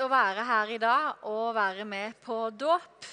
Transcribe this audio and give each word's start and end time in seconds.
å 0.00 0.08
være 0.08 0.44
her 0.48 0.70
i 0.72 0.78
dag 0.80 1.24
og 1.28 1.54
være 1.54 1.84
med 1.84 2.16
på 2.24 2.36
dåp. 2.56 3.06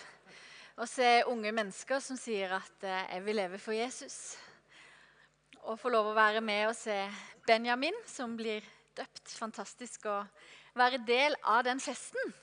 Og 0.78 0.88
se 0.88 1.24
unge 1.28 1.52
mennesker 1.52 2.00
som 2.04 2.18
sier 2.20 2.54
at 2.56 2.84
eh, 2.86 3.08
'jeg 3.12 3.26
vil 3.26 3.36
leve 3.36 3.60
for 3.60 3.74
Jesus'. 3.74 4.38
Og 5.68 5.80
få 5.80 5.90
lov 5.90 6.12
å 6.12 6.16
være 6.16 6.42
med 6.42 6.68
og 6.68 6.76
se 6.76 6.96
Benjamin, 7.48 7.96
som 8.06 8.38
blir 8.38 8.64
døpt. 8.96 9.34
Fantastisk 9.36 10.06
å 10.06 10.24
være 10.76 11.04
del 11.04 11.36
av 11.44 11.64
den 11.64 11.80
festen. 11.80 12.34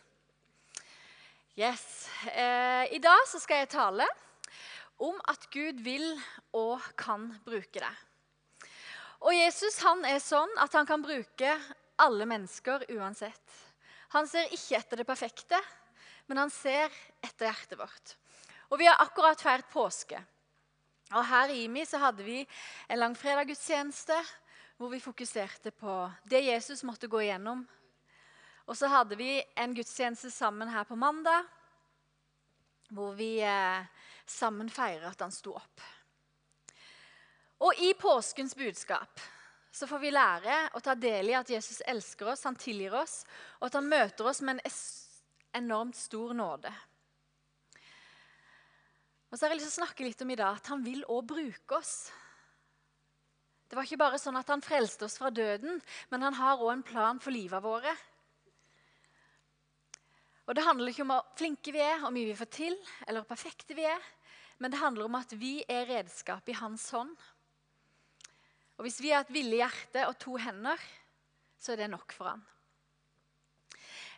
Yes. 1.56 2.08
Eh, 2.26 2.92
I 2.92 2.98
dag 2.98 3.26
så 3.26 3.38
skal 3.38 3.62
jeg 3.62 3.68
tale 3.68 4.06
om 4.98 5.20
at 5.28 5.50
Gud 5.50 5.80
vil 5.80 6.20
og 6.52 6.80
kan 6.96 7.30
bruke 7.46 7.80
deg. 7.80 7.96
Og 9.20 9.32
Jesus 9.34 9.78
han 9.82 10.04
er 10.04 10.18
sånn 10.18 10.50
at 10.58 10.72
han 10.72 10.86
kan 10.86 11.02
bruke 11.02 11.56
alle 11.96 12.26
mennesker 12.26 12.84
uansett. 12.90 13.63
Han 14.14 14.28
ser 14.30 14.52
ikke 14.54 14.78
etter 14.78 15.00
det 15.00 15.08
perfekte, 15.08 15.58
men 16.30 16.38
han 16.44 16.52
ser 16.52 16.92
etter 17.24 17.48
hjertet 17.48 17.78
vårt. 17.78 18.14
Og 18.70 18.78
Vi 18.78 18.86
har 18.86 19.02
akkurat 19.02 19.40
feiret 19.40 19.70
påske. 19.70 20.20
Og 21.12 21.26
Her 21.26 21.50
i 21.52 21.64
IMI 21.64 21.84
så 21.86 21.98
hadde 21.98 22.24
vi 22.24 22.40
en 22.88 22.98
langfredaggudstjeneste 22.98 24.16
hvor 24.78 24.90
vi 24.90 25.02
fokuserte 25.02 25.70
på 25.70 25.96
det 26.30 26.44
Jesus 26.46 26.82
måtte 26.82 27.10
gå 27.10 27.20
igjennom. 27.22 27.62
Og 28.66 28.76
så 28.78 28.88
hadde 28.88 29.18
vi 29.18 29.42
en 29.60 29.74
gudstjeneste 29.76 30.30
sammen 30.32 30.70
her 30.72 30.86
på 30.88 30.96
mandag 30.96 31.44
hvor 32.94 33.14
vi 33.18 33.38
eh, 33.42 33.84
sammen 34.26 34.70
feirer 34.70 35.10
at 35.10 35.20
han 35.20 35.32
sto 35.34 35.54
opp. 35.58 35.82
Og 37.64 37.80
i 37.82 37.92
påskens 37.98 38.54
budskap 38.54 39.20
så 39.74 39.88
får 39.90 39.98
vi 40.04 40.10
lære 40.14 40.56
å 40.78 40.80
ta 40.82 40.94
del 40.94 41.32
i 41.32 41.34
at 41.34 41.48
Jesus 41.50 41.80
elsker 41.90 42.28
oss, 42.30 42.44
han 42.46 42.54
tilgir 42.54 42.94
oss, 42.94 43.24
og 43.58 43.66
at 43.66 43.78
han 43.80 43.88
møter 43.90 44.28
oss 44.30 44.38
med 44.46 44.60
en 44.60 44.76
enormt 45.64 45.98
stor 45.98 46.34
nåde. 46.38 46.70
Og 49.30 49.34
så 49.34 49.44
har 49.48 49.50
jeg 49.50 49.58
lyst 49.58 49.72
til 49.72 49.74
å 49.74 49.82
snakke 49.82 50.06
litt 50.06 50.22
om 50.22 50.30
i 50.30 50.38
dag 50.38 50.60
at 50.60 50.70
han 50.70 50.84
vil 50.86 51.02
òg 51.10 51.24
bruke 51.26 51.74
oss. 51.74 51.94
Det 53.66 53.74
var 53.74 53.88
ikke 53.88 53.98
bare 54.04 54.20
sånn 54.22 54.38
at 54.38 54.52
han 54.52 54.62
frelste 54.62 55.08
oss 55.08 55.18
fra 55.18 55.32
døden, 55.34 55.80
men 56.12 56.22
han 56.22 56.38
har 56.38 56.62
òg 56.62 56.70
en 56.76 56.86
plan 56.86 57.18
for 57.18 57.34
livet 57.34 57.64
våre. 57.64 57.90
Og 60.46 60.54
Det 60.54 60.62
handler 60.62 60.92
ikke 60.92 61.02
om 61.02 61.14
hvor 61.16 61.26
flinke 61.34 61.74
vi 61.74 61.82
er, 61.82 61.98
hvor 61.98 62.14
mye 62.14 62.30
vi 62.30 62.38
får 62.38 62.52
til, 62.54 62.78
eller 63.08 63.24
hvor 63.24 63.34
perfekte 63.34 63.74
vi 63.74 63.88
er. 63.90 64.10
Men 64.62 64.70
det 64.70 64.78
handler 64.78 65.08
om 65.08 65.18
at 65.18 65.34
vi 65.34 65.56
er 65.66 65.88
redskap 65.88 66.46
i 66.46 66.54
hans 66.60 66.86
hånd. 66.94 67.16
Og 68.76 68.86
Hvis 68.86 69.00
vi 69.00 69.12
har 69.14 69.22
et 69.22 69.32
villig 69.34 69.60
hjerte 69.60 70.06
og 70.08 70.18
to 70.18 70.36
hender, 70.40 70.80
så 71.60 71.72
er 71.72 71.84
det 71.84 71.90
nok 71.92 72.12
for 72.12 72.32
han. 72.32 72.42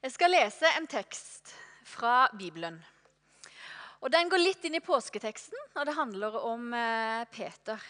Jeg 0.03 0.13
skal 0.15 0.33
lese 0.33 0.71
en 0.77 0.87
tekst 0.89 1.53
fra 1.85 2.29
Bibelen. 2.39 2.79
Og 4.01 4.11
Den 4.13 4.29
går 4.31 4.43
litt 4.43 4.65
inn 4.65 4.77
i 4.79 4.85
påsketeksten, 4.85 5.59
og 5.75 5.87
det 5.89 5.97
handler 5.97 6.37
om 6.41 6.73
eh, 6.77 7.25
Peter. 7.33 7.81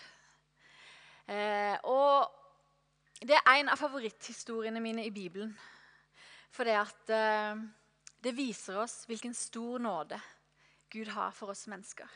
Eh, 1.26 1.76
og 1.84 2.30
Det 3.20 3.36
er 3.36 3.54
en 3.56 3.72
av 3.72 3.80
favoritthistoriene 3.80 4.80
mine 4.80 5.06
i 5.06 5.10
Bibelen. 5.10 5.54
For 6.52 6.64
det 6.64 6.76
at 6.78 7.10
eh, 7.12 7.64
det 8.22 8.34
viser 8.36 8.78
oss 8.82 9.04
hvilken 9.08 9.34
stor 9.34 9.78
nåde 9.82 10.18
Gud 10.90 11.08
har 11.14 11.34
for 11.36 11.52
oss 11.52 11.66
mennesker. 11.70 12.08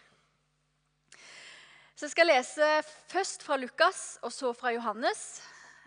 Så 2.00 2.06
Jeg 2.06 2.14
skal 2.14 2.30
lese 2.30 2.66
først 3.12 3.42
fra 3.44 3.58
Lukas 3.60 3.98
og 4.24 4.32
så 4.32 4.54
fra 4.56 4.70
Johannes. 4.72 5.42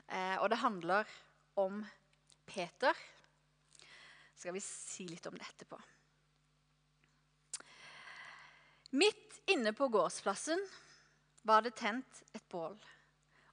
Eh, 0.06 0.36
og 0.44 0.52
det 0.52 0.60
handler 0.62 1.10
om 1.58 1.80
Peter. 2.46 2.94
Så 4.36 4.44
skal 4.44 4.54
vi 4.54 4.62
si 4.62 5.08
litt 5.10 5.26
om 5.26 5.34
det 5.34 5.48
etterpå. 5.48 5.80
Midt 8.94 9.40
inne 9.56 9.74
på 9.74 9.90
gårdsplassen 9.90 10.62
var 11.50 11.66
det 11.66 11.74
tent 11.82 12.22
et 12.30 12.46
bål. 12.46 12.78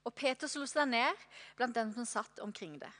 Og 0.05 0.13
Peter 0.13 0.45
slo 0.45 0.69
seg 0.69 0.93
ned 0.93 1.25
blant 1.57 1.73
dem 1.81 1.89
som 1.97 2.05
satt 2.05 2.45
omkring 2.45 2.77
det. 2.77 2.93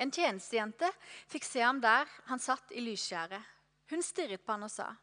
En 0.00 0.08
tjenestejente 0.08 0.88
fikk 1.28 1.44
se 1.44 1.60
ham 1.60 1.84
der 1.84 2.08
han 2.32 2.40
satt 2.40 2.72
i 2.72 2.88
lysskjæret. 2.88 3.44
Hun 3.92 4.00
stirret 4.00 4.40
på 4.40 4.56
han 4.56 4.64
og 4.64 4.72
sa, 4.72 4.94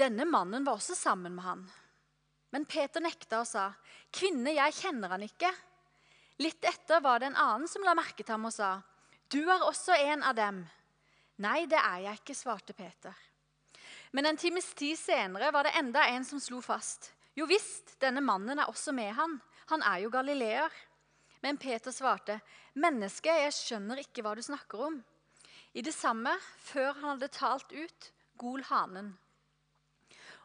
'Denne 0.00 0.24
mannen 0.24 0.64
var 0.64 0.80
også 0.80 0.96
sammen 0.96 1.36
med 1.36 1.44
han.' 1.44 1.70
Men 2.54 2.68
Peter 2.70 3.02
nekta 3.02 3.40
og 3.42 3.48
sa, 3.50 3.72
'Kvinne, 4.14 4.54
jeg 4.54 4.78
kjenner 4.78 5.10
han 5.10 5.26
ikke.' 5.26 5.50
Litt 6.38 6.62
etter 6.66 7.02
var 7.02 7.18
det 7.18 7.32
en 7.32 7.38
annen 7.38 7.70
som 7.70 7.82
la 7.82 7.94
merke 7.98 8.22
til 8.22 8.30
ham 8.30 8.46
og 8.46 8.54
sa, 8.54 8.82
'Du 9.28 9.42
er 9.42 9.66
også 9.66 9.98
en 9.98 10.22
av 10.22 10.36
dem.' 10.38 10.62
'Nei, 11.38 11.66
det 11.66 11.78
er 11.78 11.98
jeg 12.06 12.20
ikke', 12.20 12.38
svarte 12.38 12.72
Peter. 12.72 13.14
Men 14.12 14.26
en 14.26 14.36
times 14.36 14.70
tid 14.74 14.94
senere 14.94 15.50
var 15.50 15.66
det 15.66 15.74
enda 15.74 16.06
en 16.06 16.24
som 16.24 16.38
slo 16.38 16.60
fast. 16.60 17.10
'Jo 17.34 17.46
visst, 17.50 17.98
denne 17.98 18.22
mannen 18.22 18.58
er 18.58 18.70
også 18.70 18.92
med 18.94 19.12
han. 19.12 19.40
Han 19.66 19.82
er 19.82 20.06
jo 20.06 20.10
galileer.' 20.10 20.70
Men 21.42 21.58
Peter 21.58 21.90
svarte, 21.90 22.40
'Menneske, 22.74 23.34
jeg 23.34 23.52
skjønner 23.52 23.98
ikke 23.98 24.22
hva 24.22 24.36
du 24.36 24.42
snakker 24.42 24.78
om.' 24.78 25.02
I 25.74 25.82
det 25.82 25.94
samme, 25.94 26.30
før 26.58 26.92
han 26.92 27.18
hadde 27.18 27.28
talt 27.28 27.72
ut, 27.72 28.12
gol 28.38 28.62
hanen. 28.62 29.18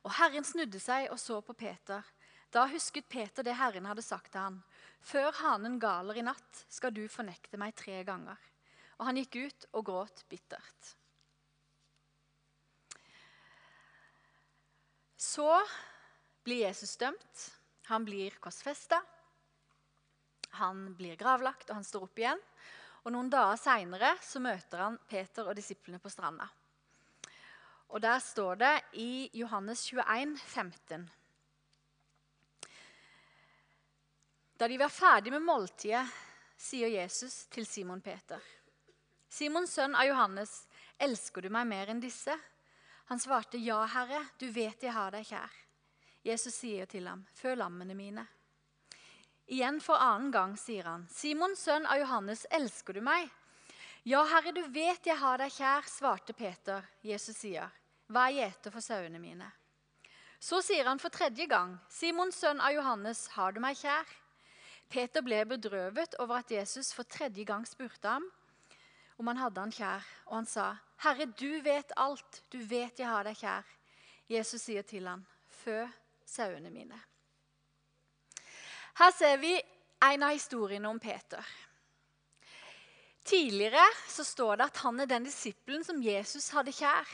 Og 0.09 0.15
Herren 0.17 0.45
snudde 0.45 0.79
seg 0.81 1.11
og 1.13 1.19
så 1.21 1.37
på 1.45 1.53
Peter. 1.53 2.01
Da 2.49 2.63
husket 2.71 3.05
Peter 3.13 3.45
det 3.45 3.53
Herren 3.59 3.85
hadde 3.85 4.01
sagt 4.01 4.31
til 4.33 4.41
han. 4.41 4.55
Før 5.05 5.29
hanen 5.43 5.77
galer 5.79 6.17
i 6.17 6.23
natt, 6.25 6.63
skal 6.65 6.95
du 6.95 7.03
fornekte 7.11 7.59
meg 7.61 7.75
tre 7.77 8.01
ganger. 8.07 8.39
Og 8.97 9.05
han 9.05 9.19
gikk 9.21 9.37
ut 9.37 9.67
og 9.77 9.85
gråt 9.85 10.23
bittert. 10.31 10.95
Så 15.13 15.45
blir 16.41 16.65
Jesus 16.65 16.97
dømt. 16.97 17.45
Han 17.93 18.07
blir 18.07 18.33
korsfesta. 18.41 19.03
Han 20.57 20.87
blir 20.97 21.19
gravlagt, 21.21 21.69
og 21.69 21.77
han 21.77 21.85
står 21.85 22.09
opp 22.09 22.17
igjen. 22.17 22.41
Og 23.05 23.13
Noen 23.13 23.29
dager 23.29 23.61
seinere 23.61 24.15
møter 24.41 24.87
han 24.87 24.97
Peter 25.05 25.45
og 25.45 25.59
disiplene 25.59 26.01
på 26.01 26.09
stranda. 26.09 26.49
Og 27.89 28.01
Der 28.01 28.19
står 28.19 28.55
det 28.55 28.81
i 28.93 29.29
Johannes 29.33 29.87
21, 29.93 30.37
15 30.37 31.09
Da 34.59 34.67
de 34.67 34.77
var 34.77 34.89
ferdig 34.91 35.31
med 35.31 35.41
måltidet, 35.41 36.05
sier 36.59 36.91
Jesus 36.91 37.45
til 37.47 37.65
Simon 37.65 38.01
Peter. 38.01 38.41
Simons 39.29 39.71
sønn 39.73 39.95
av 39.95 40.05
Johannes, 40.05 40.67
elsker 40.99 41.41
du 41.41 41.49
meg 41.49 41.67
mer 41.69 41.89
enn 41.89 42.01
disse? 42.03 42.35
Han 43.07 43.21
svarte, 43.23 43.57
ja, 43.57 43.79
Herre, 43.87 44.19
du 44.37 44.49
vet 44.51 44.83
jeg 44.83 44.93
har 44.93 45.15
deg 45.15 45.25
kjær. 45.25 45.53
Jesus 46.27 46.59
sier 46.59 46.85
til 46.91 47.07
ham, 47.07 47.23
føl 47.33 47.57
lammene 47.57 47.95
mine. 47.95 48.27
Igjen 49.47 49.79
for 49.81 49.97
annen 49.97 50.29
gang 50.29 50.57
sier 50.59 50.85
han, 50.85 51.07
'Simon, 51.09 51.55
sønn 51.55 51.87
av 51.87 51.97
Johannes, 51.97 52.45
elsker 52.51 52.93
du 52.93 53.01
meg?' 53.01 53.31
'Ja, 54.03 54.23
Herre, 54.27 54.51
du 54.51 54.61
vet 54.67 55.05
jeg 55.05 55.17
har 55.17 55.37
deg 55.37 55.51
kjær', 55.51 55.87
svarte 55.87 56.33
Peter. 56.33 56.85
Jesus 57.01 57.37
sier, 57.37 57.71
'Vær 58.09 58.31
gjeter 58.33 58.73
for 58.73 58.81
sauene 58.81 59.19
mine'. 59.21 59.51
Så 60.39 60.61
sier 60.61 60.87
han 60.87 60.99
for 60.99 61.09
tredje 61.09 61.45
gang, 61.45 61.77
'Simon, 61.89 62.31
sønn 62.31 62.61
av 62.61 62.73
Johannes, 62.73 63.27
har 63.27 63.51
du 63.51 63.59
meg 63.59 63.77
kjær?' 63.77 64.17
Peter 64.89 65.21
ble 65.21 65.43
bedrøvet 65.45 66.15
over 66.19 66.39
at 66.41 66.51
Jesus 66.51 66.93
for 66.93 67.03
tredje 67.03 67.45
gang 67.45 67.65
spurte 67.67 68.09
ham 68.09 68.25
om 69.19 69.27
han 69.27 69.37
hadde 69.37 69.59
han 69.61 69.71
kjær, 69.71 70.05
og 70.25 70.35
han 70.35 70.45
sa, 70.45 70.77
'Herre, 70.97 71.25
du 71.25 71.61
vet 71.61 71.91
alt. 71.97 72.43
Du 72.49 72.57
vet 72.57 72.99
jeg 72.99 73.07
har 73.07 73.23
deg 73.23 73.37
kjær.' 73.37 73.75
Jesus 74.29 74.61
sier 74.61 74.81
til 74.81 75.07
ham, 75.07 75.25
'Fø 75.49 75.87
sauene 76.25 76.69
mine'. 76.69 76.99
Her 78.95 79.11
ser 79.11 79.37
vi 79.37 79.61
en 80.01 80.23
av 80.23 80.33
historiene 80.33 80.89
om 80.89 80.99
Peter. 80.99 81.45
Tidligere 83.23 83.85
så 84.07 84.23
står 84.23 84.55
det 84.55 84.65
at 84.65 84.77
han 84.77 84.99
er 84.99 85.05
den 85.05 85.23
disippelen 85.23 85.83
som 85.83 86.01
Jesus 86.01 86.49
hadde 86.49 86.71
kjær. 86.71 87.07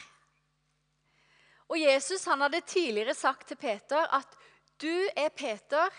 Og 1.69 1.79
Jesus 1.81 2.25
han 2.29 2.43
hadde 2.45 2.61
tidligere 2.61 3.15
sagt 3.17 3.47
til 3.47 3.57
Peter 3.57 4.05
at 4.13 4.37
'du 4.81 5.09
er 5.15 5.29
Peter, 5.29 5.89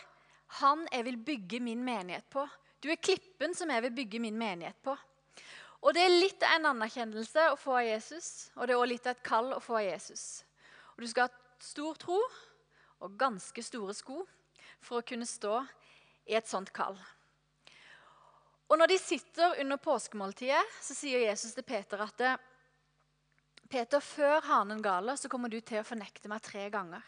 han 0.47 0.89
jeg 0.93 1.05
vil 1.05 1.17
bygge 1.17 1.61
min 1.61 1.85
menighet 1.85 2.25
på'. 2.31 2.49
Du 2.83 2.89
er 2.91 3.03
klippen 3.03 3.55
som 3.55 3.71
jeg 3.71 3.83
vil 3.83 3.95
bygge 3.95 4.19
min 4.19 4.39
menighet 4.39 4.77
på. 4.83 4.97
Og 5.83 5.95
Det 5.95 6.03
er 6.03 6.21
litt 6.21 6.43
av 6.43 6.57
en 6.57 6.67
anerkjennelse 6.67 7.51
å 7.53 7.57
få 7.57 7.77
av 7.79 7.87
Jesus, 7.87 8.51
og 8.57 8.67
det 8.67 8.75
er 8.75 8.79
også 8.81 8.91
litt 8.91 9.07
av 9.07 9.17
et 9.17 9.23
kall 9.23 9.53
å 9.53 9.61
få 9.61 9.77
av 9.79 9.85
Jesus. 9.85 10.45
Og 10.97 11.03
Du 11.03 11.07
skal 11.07 11.29
ha 11.29 11.63
stor 11.63 11.95
tro 11.95 12.21
og 13.01 13.19
ganske 13.19 13.63
store 13.63 13.95
sko 13.95 14.27
for 14.81 15.01
å 15.01 15.07
kunne 15.07 15.27
stå 15.27 15.61
i 16.27 16.35
et 16.35 16.49
sånt 16.49 16.73
kall. 16.73 16.97
Og 18.69 18.79
Når 18.79 18.87
de 18.87 18.99
sitter 18.99 19.61
under 19.61 19.77
påskemåltidet, 19.77 20.63
så 20.83 20.95
sier 20.95 21.23
Jesus 21.23 21.55
til 21.55 21.63
Peter 21.63 22.03
at 22.03 22.19
Peter, 23.67 24.01
før 24.01 24.41
hanen 24.47 24.83
galer, 24.83 25.17
så 25.19 25.29
kommer 25.33 25.51
du 25.51 25.59
til 25.61 25.81
å 25.81 25.87
fornekte 25.87 26.31
meg 26.31 26.43
tre 26.45 26.69
ganger. 26.71 27.03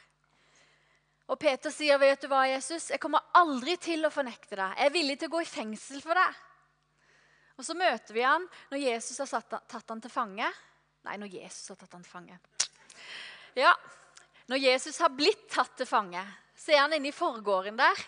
Og 1.29 1.39
Peter 1.39 1.71
sier, 1.71 1.99
'Vet 1.99 2.23
du 2.23 2.29
hva, 2.29 2.47
Jesus? 2.49 2.91
Jeg 2.91 3.01
kommer 3.01 3.21
aldri 3.35 3.77
til 3.77 4.07
å 4.07 4.11
fornekte 4.11 4.57
deg. 4.57 4.77
Jeg 4.79 4.87
er 4.87 4.95
villig 4.95 5.19
til 5.19 5.29
å 5.29 5.37
gå 5.37 5.43
i 5.43 5.51
fengsel 5.51 6.01
for 6.01 6.15
deg.' 6.15 6.35
Og 7.59 7.65
så 7.67 7.75
møter 7.75 8.15
vi 8.15 8.23
han 8.23 8.47
når 8.71 8.79
Jesus 8.79 9.19
har 9.19 9.43
tatt 9.43 9.89
han 9.89 10.01
til 10.01 10.11
fange. 10.11 10.47
Nei, 11.05 11.17
når 11.17 11.27
Jesus 11.27 11.69
har 11.69 11.77
tatt 11.77 11.93
han 11.93 12.03
til 12.03 12.13
fange. 12.13 12.39
Ja, 13.59 13.75
når 14.47 14.57
Jesus 14.63 14.99
har 15.03 15.11
blitt 15.11 15.51
tatt 15.51 15.77
til 15.77 15.87
fange, 15.87 16.23
så 16.57 16.73
er 16.73 16.85
han 16.85 16.95
inne 16.97 17.11
i 17.11 17.17
forgården 17.17 17.77
der. 17.77 18.05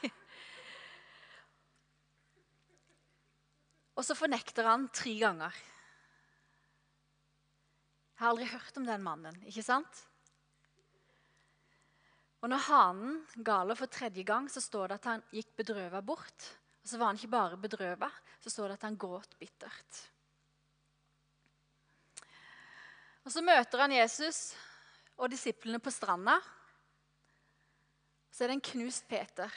Og 3.98 4.06
så 4.06 4.14
fornekter 4.16 4.64
han 4.64 4.88
tre 4.94 5.12
ganger. 5.20 5.56
Jeg 8.20 8.26
har 8.26 8.34
aldri 8.34 8.46
hørt 8.52 8.76
om 8.76 8.84
den 8.84 9.00
mannen, 9.00 9.36
ikke 9.48 9.62
sant? 9.64 10.00
Og 12.44 12.50
når 12.52 12.66
hanen 12.66 13.14
galer 13.40 13.78
for 13.80 13.88
tredje 13.88 14.20
gang, 14.28 14.44
så 14.52 14.60
står 14.60 14.90
det 14.90 14.98
at 14.98 15.06
han 15.08 15.22
gikk 15.32 15.54
bedrøva 15.56 16.02
bort. 16.04 16.48
Og 16.84 16.90
så 16.90 16.98
var 17.00 17.08
han 17.08 17.16
ikke 17.16 17.32
bare 17.32 17.56
bedrøva, 17.62 18.10
så 18.44 18.52
står 18.52 18.68
det 18.68 18.76
at 18.76 18.84
han 18.90 18.98
gråt 19.00 19.38
bittert. 19.40 20.00
Og 23.24 23.32
Så 23.32 23.40
møter 23.40 23.86
han 23.86 23.96
Jesus 23.96 24.40
og 25.16 25.32
disiplene 25.32 25.80
på 25.80 25.92
stranda. 25.92 26.34
Så 28.28 28.44
er 28.44 28.52
det 28.52 28.58
en 28.58 28.68
knust 28.68 29.08
Peter. 29.08 29.48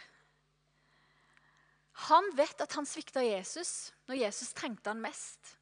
Han 2.07 2.31
vet 2.39 2.63
at 2.63 2.79
han 2.79 2.87
svikta 2.87 3.27
Jesus 3.27 3.91
når 4.07 4.21
Jesus 4.23 4.55
trengte 4.55 4.95
han 4.95 5.03
mest. 5.03 5.57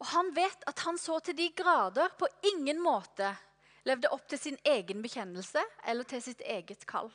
Og 0.00 0.08
han 0.14 0.30
vet 0.34 0.64
at 0.70 0.80
han 0.86 0.98
så 0.98 1.18
til 1.20 1.36
de 1.36 1.50
grader 1.56 2.12
på 2.18 2.28
ingen 2.54 2.80
måte 2.82 3.34
levde 3.88 4.10
opp 4.12 4.26
til 4.28 4.40
sin 4.40 4.56
egen 4.64 5.02
bekjennelse 5.04 5.62
eller 5.88 6.08
til 6.08 6.22
sitt 6.24 6.40
eget 6.44 6.86
kall. 6.88 7.10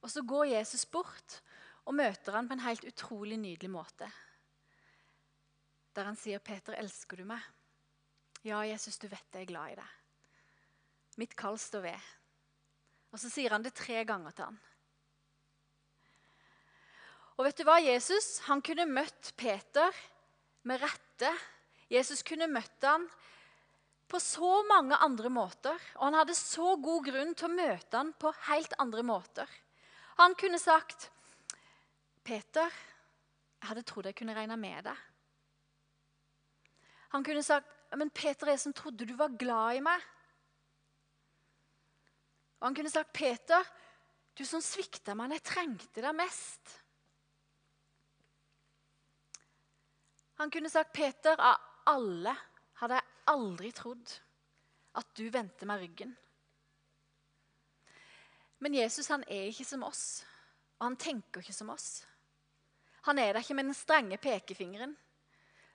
Og 0.00 0.10
så 0.10 0.22
går 0.26 0.52
Jesus 0.54 0.86
bort 0.90 1.40
og 1.86 1.96
møter 1.98 2.34
han 2.36 2.48
på 2.48 2.56
en 2.56 2.66
helt 2.66 2.84
utrolig 2.86 3.38
nydelig 3.38 3.70
måte. 3.70 4.10
Der 5.94 6.06
han 6.06 6.16
sier, 6.16 6.38
'Peter, 6.38 6.74
elsker 6.78 7.16
du 7.16 7.24
meg?' 7.24 7.46
'Ja, 8.44 8.62
Jesus, 8.62 8.98
du 8.98 9.08
vet 9.08 9.34
jeg 9.34 9.42
er 9.42 9.52
glad 9.52 9.72
i 9.72 9.74
deg.' 9.74 9.96
'Mitt 11.18 11.36
kall 11.36 11.58
står 11.58 11.80
ved.' 11.80 12.10
Og 13.12 13.18
så 13.18 13.30
sier 13.30 13.50
han 13.50 13.62
det 13.62 13.74
tre 13.74 14.04
ganger 14.04 14.30
til 14.30 14.44
han. 14.44 14.60
Og 17.36 17.44
vet 17.44 17.58
du 17.58 17.64
hva? 17.64 17.78
Jesus 17.80 18.38
han 18.46 18.62
kunne 18.62 18.86
møtt 18.86 19.32
Peter 19.36 19.90
med 20.68 20.80
rette. 20.82 21.30
Jesus 21.90 22.22
kunne 22.26 22.50
møtt 22.50 22.86
han 22.86 23.06
på 24.10 24.18
så 24.22 24.60
mange 24.68 24.98
andre 24.98 25.30
måter. 25.32 25.76
Og 25.98 26.08
han 26.08 26.18
hadde 26.20 26.36
så 26.38 26.74
god 26.82 27.06
grunn 27.06 27.34
til 27.34 27.48
å 27.48 27.54
møte 27.54 27.96
han 27.96 28.12
på 28.18 28.32
helt 28.48 28.74
andre 28.82 29.04
måter. 29.06 29.50
Han 30.20 30.34
kunne 30.34 30.58
sagt, 30.58 31.10
'Peter, 32.24 32.68
jeg 33.60 33.68
hadde 33.68 33.82
trodd 33.88 34.06
jeg 34.06 34.18
kunne 34.18 34.34
regne 34.36 34.56
med 34.56 34.84
deg.' 34.84 35.06
Han 37.10 37.24
kunne 37.24 37.42
sagt, 37.42 37.66
'Men 37.96 38.10
Peter, 38.10 38.46
jeg 38.46 38.60
som 38.60 38.72
trodde 38.72 39.06
du 39.06 39.14
var 39.14 39.28
glad 39.38 39.76
i 39.76 39.80
meg.' 39.80 40.04
Og 42.60 42.66
han 42.66 42.74
kunne 42.74 42.90
sagt, 42.90 43.12
'Peter, 43.12 43.64
du 44.38 44.44
som 44.44 44.60
svikta 44.60 45.14
meg 45.14 45.28
når 45.28 45.40
jeg 45.40 45.48
trengte 45.54 46.02
deg 46.02 46.14
mest.' 46.14 46.79
Han 50.40 50.50
kunne 50.50 50.70
sagt, 50.70 50.92
'Peter, 50.96 51.36
av 51.36 51.56
alle 51.86 52.32
hadde 52.80 52.96
jeg 52.96 53.16
aldri 53.28 53.70
trodd 53.76 54.12
at 54.96 55.10
du 55.18 55.26
vendte 55.28 55.66
meg 55.68 55.82
ryggen.' 55.82 56.14
Men 58.64 58.74
Jesus 58.74 59.08
han 59.12 59.24
er 59.28 59.50
ikke 59.50 59.66
som 59.68 59.84
oss, 59.84 60.24
og 60.78 60.86
han 60.86 60.96
tenker 60.96 61.44
ikke 61.44 61.56
som 61.56 61.68
oss. 61.72 62.06
Han 63.04 63.20
er 63.20 63.34
der 63.34 63.44
ikke 63.44 63.58
med 63.58 63.68
den 63.68 63.76
strenge 63.76 64.16
pekefingeren. 64.16 64.96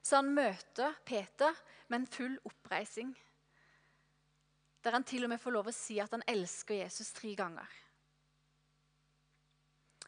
Så 0.01 0.15
han 0.15 0.33
møter 0.33 0.97
Peter 1.05 1.53
med 1.87 1.99
en 1.99 2.07
full 2.07 2.35
oppreising. 2.45 3.15
Der 4.83 4.97
han 4.97 5.03
til 5.03 5.25
og 5.25 5.29
med 5.29 5.41
får 5.41 5.53
lov 5.53 5.69
å 5.69 5.77
si 5.77 5.97
at 6.01 6.13
han 6.13 6.25
elsker 6.29 6.81
Jesus 6.81 7.13
tre 7.13 7.35
ganger. 7.37 7.69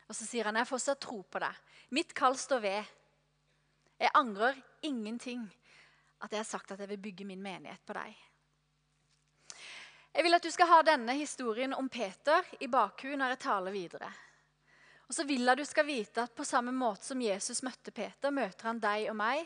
Og 0.08 0.16
så 0.16 0.26
sier 0.26 0.46
han, 0.46 0.56
'Jeg 0.56 0.66
har 0.66 0.74
fortsatt 0.74 1.00
tro 1.00 1.22
på 1.22 1.40
deg. 1.40 1.54
Mitt 1.90 2.14
kall 2.14 2.38
står 2.38 2.60
ved.' 2.60 2.98
Jeg 3.98 4.14
angrer 4.14 4.58
ingenting 4.86 5.48
at 6.22 6.32
jeg 6.32 6.40
har 6.42 6.50
sagt 6.50 6.72
at 6.74 6.82
jeg 6.82 6.90
vil 6.94 7.02
bygge 7.10 7.26
min 7.26 7.42
menighet 7.42 7.84
på 7.86 7.96
deg. 7.98 8.16
Jeg 10.18 10.26
vil 10.26 10.38
at 10.38 10.46
du 10.46 10.50
skal 10.54 10.70
ha 10.72 10.80
denne 10.86 11.14
historien 11.18 11.76
om 11.78 11.90
Peter 11.94 12.46
i 12.60 12.70
bakhuet 12.72 13.20
når 13.20 13.36
jeg 13.36 13.44
taler 13.44 13.76
videre. 13.76 14.10
Og 15.08 15.16
så 15.16 15.24
vil 15.30 15.46
jeg 15.46 15.60
du 15.60 15.66
skal 15.66 15.88
vite 15.88 16.24
at 16.26 16.34
på 16.36 16.46
samme 16.48 16.74
måte 16.76 17.06
som 17.06 17.22
Jesus 17.22 17.62
møtte 17.64 17.94
Peter, 17.96 18.34
møter 18.34 18.70
han 18.72 18.82
deg 18.82 19.08
og 19.12 19.18
meg 19.20 19.46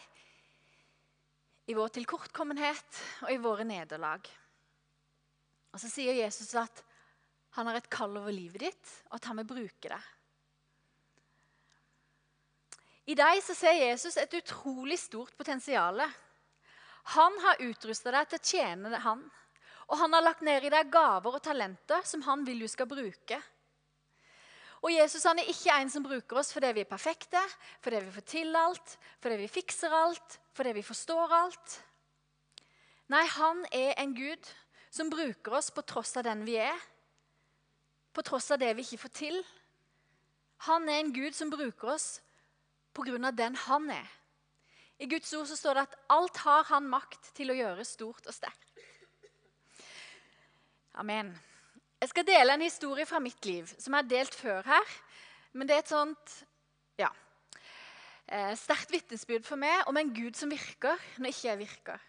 i 1.69 1.75
vår 1.77 1.91
tilkortkommenhet 1.97 3.01
og 3.27 3.33
i 3.33 3.41
våre 3.41 3.67
nederlag. 3.67 4.25
Og 5.71 5.79
så 5.79 5.91
sier 5.91 6.17
Jesus 6.17 6.55
at 6.59 6.81
han 7.55 7.67
har 7.67 7.77
et 7.77 7.91
kall 7.91 8.15
over 8.17 8.33
livet 8.33 8.63
ditt, 8.63 8.95
og 9.11 9.19
at 9.19 9.27
han 9.29 9.39
vil 9.41 9.49
bruke 9.51 9.91
det. 9.91 10.01
I 13.09 13.15
deg 13.17 13.41
så 13.43 13.55
ser 13.57 13.79
Jesus 13.79 14.17
et 14.21 14.33
utrolig 14.37 14.99
stort 15.01 15.33
potensial. 15.37 16.03
Han 17.15 17.39
har 17.45 17.63
utrusta 17.65 18.13
deg 18.13 18.29
til 18.29 18.39
å 18.39 18.49
tjene 18.51 19.01
han. 19.05 19.23
Og 19.91 19.97
han 19.99 20.13
har 20.15 20.23
lagt 20.23 20.43
ned 20.45 20.63
i 20.63 20.71
deg 20.71 20.91
gaver 20.93 21.35
og 21.35 21.43
talenter 21.43 22.05
som 22.07 22.21
han 22.23 22.45
vil 22.47 22.61
du 22.63 22.67
skal 22.71 22.87
bruke. 22.87 23.41
Og 24.81 24.89
Jesus 24.93 25.25
han 25.27 25.37
er 25.37 25.49
ikke 25.51 25.75
en 25.77 25.91
som 25.93 26.05
bruker 26.05 26.39
oss 26.41 26.53
fordi 26.55 26.71
vi 26.73 26.83
er 26.85 26.89
perfekte, 26.89 27.41
fordi 27.83 27.99
vi 28.05 28.13
får 28.15 28.27
til 28.31 28.55
alt, 28.57 28.95
fordi 29.21 29.37
vi 29.43 29.49
fikser 29.51 29.93
alt, 29.93 30.39
fordi 30.57 30.73
vi 30.79 30.85
forstår 30.85 31.35
alt. 31.37 31.75
Nei, 33.11 33.25
han 33.35 33.65
er 33.75 33.93
en 34.01 34.15
Gud 34.15 34.47
som 34.91 35.11
bruker 35.11 35.59
oss 35.59 35.69
på 35.75 35.83
tross 35.85 36.15
av 36.17 36.25
den 36.25 36.45
vi 36.47 36.55
er, 36.63 36.77
på 38.11 38.23
tross 38.25 38.49
av 38.51 38.59
det 38.61 38.71
vi 38.77 38.85
ikke 38.87 39.03
får 39.03 39.13
til. 39.19 39.37
Han 40.67 40.89
er 40.89 41.01
en 41.01 41.13
Gud 41.13 41.35
som 41.35 41.51
bruker 41.51 41.93
oss 41.93 42.09
av 42.97 43.35
den 43.35 43.55
han 43.55 43.89
er. 43.89 44.09
I 44.99 45.07
Guds 45.09 45.33
ord 45.33 45.47
så 45.47 45.55
står 45.57 45.73
det 45.73 45.85
at 45.87 45.95
alt 46.09 46.37
har 46.37 46.63
han 46.69 46.89
makt 46.89 47.31
til 47.33 47.49
å 47.49 47.57
gjøre 47.57 47.85
stort 47.85 48.27
og 48.27 48.33
sterkt. 48.33 48.67
Amen. 50.93 51.31
Jeg 52.01 52.09
skal 52.09 52.25
dele 52.27 52.53
en 52.53 52.61
historie 52.61 53.05
fra 53.05 53.19
mitt 53.19 53.45
liv 53.45 53.65
som 53.77 53.93
jeg 53.93 54.03
har 54.03 54.09
delt 54.09 54.35
før 54.35 54.67
her. 54.67 54.93
Men 55.53 55.67
det 55.67 55.75
er 55.75 55.83
et 55.83 55.91
sånt 55.91 56.35
ja, 56.99 57.09
eh, 58.27 58.53
sterkt 58.59 58.91
vitnesbyrd 58.93 59.45
for 59.47 59.59
meg 59.59 59.87
om 59.89 59.97
en 59.97 60.13
Gud 60.13 60.37
som 60.37 60.51
virker 60.51 60.99
når 61.17 61.33
ikke 61.33 61.47
jeg 61.49 61.61
virker. 61.61 62.07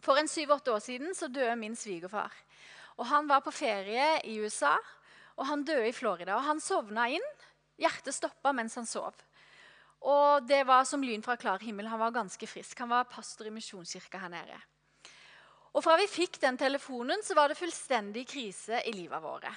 For 0.00 0.16
en 0.16 0.30
syv-åtte 0.30 0.72
år 0.72 0.82
siden 0.84 1.14
så 1.14 1.28
døde 1.28 1.56
min 1.60 1.76
svigerfar. 1.76 2.32
Og 2.96 3.06
Han 3.06 3.28
var 3.28 3.40
på 3.40 3.52
ferie 3.52 4.20
i 4.28 4.38
USA, 4.40 4.76
og 5.36 5.46
han 5.46 5.64
døde 5.64 5.88
i 5.88 5.92
Florida. 5.92 6.34
Og 6.36 6.44
Han 6.44 6.60
sovna 6.60 7.08
inn. 7.08 7.28
Hjertet 7.80 8.14
stoppa 8.14 8.52
mens 8.52 8.74
han 8.76 8.86
sov. 8.86 9.14
Og 10.00 10.46
det 10.48 10.62
var 10.64 10.86
som 10.88 11.02
lyn 11.04 11.22
fra 11.22 11.36
klar 11.36 11.60
himmel. 11.60 11.88
Han 11.90 12.00
var 12.00 12.14
ganske 12.14 12.46
frisk. 12.48 12.78
Han 12.80 12.92
var 12.92 13.08
pastor 13.10 13.50
i 13.50 13.52
Misjonskirka 13.52 14.20
her 14.22 14.32
nede. 14.32 14.60
Og 15.76 15.84
fra 15.84 15.94
vi 16.00 16.08
fikk 16.10 16.40
den 16.42 16.58
telefonen, 16.58 17.20
så 17.22 17.36
var 17.38 17.50
det 17.50 17.58
fullstendig 17.58 18.24
krise 18.28 18.80
i 18.88 18.94
livet 18.96 19.22
våre. 19.22 19.52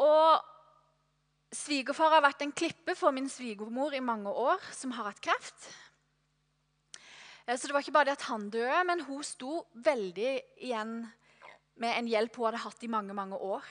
Og 0.00 1.54
svigerfar 1.54 2.16
har 2.16 2.24
vært 2.24 2.46
en 2.46 2.54
klippe 2.54 2.94
for 2.98 3.14
min 3.14 3.28
svigermor 3.30 3.94
i 3.94 4.02
mange 4.04 4.30
år, 4.30 4.62
som 4.72 4.94
har 4.96 5.10
hatt 5.10 5.20
kreft. 5.22 5.68
Eh, 7.46 7.56
så 7.58 7.66
det 7.66 7.74
var 7.74 7.84
ikke 7.84 7.96
bare 7.98 8.10
det 8.10 8.16
at 8.18 8.28
han 8.30 8.48
døde, 8.50 8.80
men 8.88 9.04
hun 9.08 9.22
sto 9.26 9.64
veldig 9.74 10.32
igjen 10.64 10.96
med 11.82 11.98
en 11.98 12.08
hjelp 12.08 12.38
hun 12.38 12.48
hadde 12.48 12.64
hatt 12.64 12.86
i 12.86 12.90
mange, 12.90 13.16
mange 13.16 13.36
år. 13.36 13.66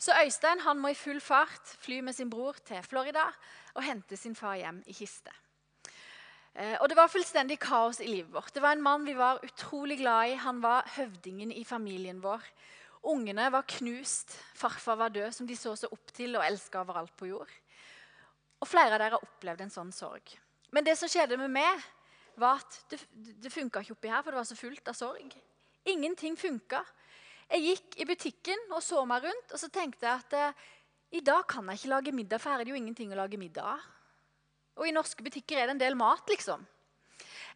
Så 0.00 0.16
Øystein 0.16 0.62
han 0.64 0.80
må 0.80 0.88
i 0.88 0.96
full 0.96 1.20
fart 1.20 1.76
fly 1.84 2.00
med 2.00 2.16
sin 2.16 2.30
bror 2.32 2.56
til 2.64 2.80
Florida 2.82 3.26
og 3.74 3.84
hente 3.84 4.16
sin 4.16 4.34
far 4.34 4.56
hjem 4.56 4.80
i 4.88 4.96
kiste. 4.96 5.32
Eh, 6.54 6.76
og 6.80 6.88
Det 6.88 6.96
var 6.96 7.12
fullstendig 7.12 7.58
kaos 7.60 8.00
i 8.00 8.08
livet 8.08 8.32
vårt. 8.32 8.54
Det 8.54 8.62
var 8.62 8.72
en 8.72 8.82
mann 8.82 9.04
vi 9.04 9.14
var 9.14 9.44
utrolig 9.44 9.98
glad 10.00 10.32
i. 10.32 10.34
Han 10.40 10.62
var 10.62 10.88
høvdingen 10.96 11.52
i 11.52 11.64
familien 11.64 12.22
vår. 12.22 12.40
Ungene 13.12 13.50
var 13.52 13.68
knust. 13.68 14.32
Farfar 14.54 14.96
var 14.96 15.08
død, 15.08 15.32
som 15.32 15.46
de 15.46 15.56
så 15.56 15.76
seg 15.76 15.92
opp 15.92 16.12
til 16.16 16.36
og 16.36 16.44
elska 16.44 16.80
overalt 16.80 17.12
på 17.16 17.28
jord. 17.30 17.52
Og 18.60 18.68
Flere 18.68 18.96
av 18.96 19.00
dere 19.00 19.16
har 19.16 19.24
opplevd 19.24 19.60
en 19.64 19.72
sånn 19.72 19.92
sorg. 19.92 20.34
Men 20.72 20.84
det 20.84 20.96
som 20.98 21.08
skjedde 21.08 21.36
med 21.40 21.52
meg, 21.52 21.84
var 22.40 22.60
at 22.60 22.76
det, 22.88 23.00
det 23.12 23.52
funka 23.52 23.82
ikke 23.82 23.96
oppi 23.96 24.08
her, 24.08 24.22
for 24.22 24.32
det 24.32 24.40
var 24.40 24.48
så 24.48 24.56
fullt 24.56 24.88
av 24.88 24.96
sorg. 24.96 25.32
Ingenting 25.84 26.36
funka. 26.40 26.84
Jeg 27.50 27.64
gikk 27.66 27.96
i 27.98 28.06
butikken 28.06 28.60
og 28.70 28.82
så 28.84 29.02
meg 29.08 29.24
rundt, 29.26 29.54
og 29.54 29.58
så 29.58 29.68
tenkte 29.74 30.06
jeg 30.06 30.22
at 30.22 30.36
eh, 30.38 30.66
i 31.18 31.22
dag 31.26 31.42
kan 31.50 31.66
jeg 31.66 31.80
ikke 31.80 31.90
lage 31.90 32.12
middag, 32.14 32.38
for 32.38 32.52
her 32.52 32.62
er 32.62 32.68
det 32.68 32.70
jo 32.70 32.78
ingenting 32.78 33.10
å 33.10 33.18
lage 33.18 33.40
middag 33.40 33.72
av. 33.72 33.88
Og 34.78 34.86
i 34.86 34.94
norske 34.94 35.24
butikker 35.26 35.58
er 35.58 35.66
det 35.66 35.74
en 35.74 35.82
del 35.82 35.98
mat, 35.98 36.22
liksom. 36.30 36.62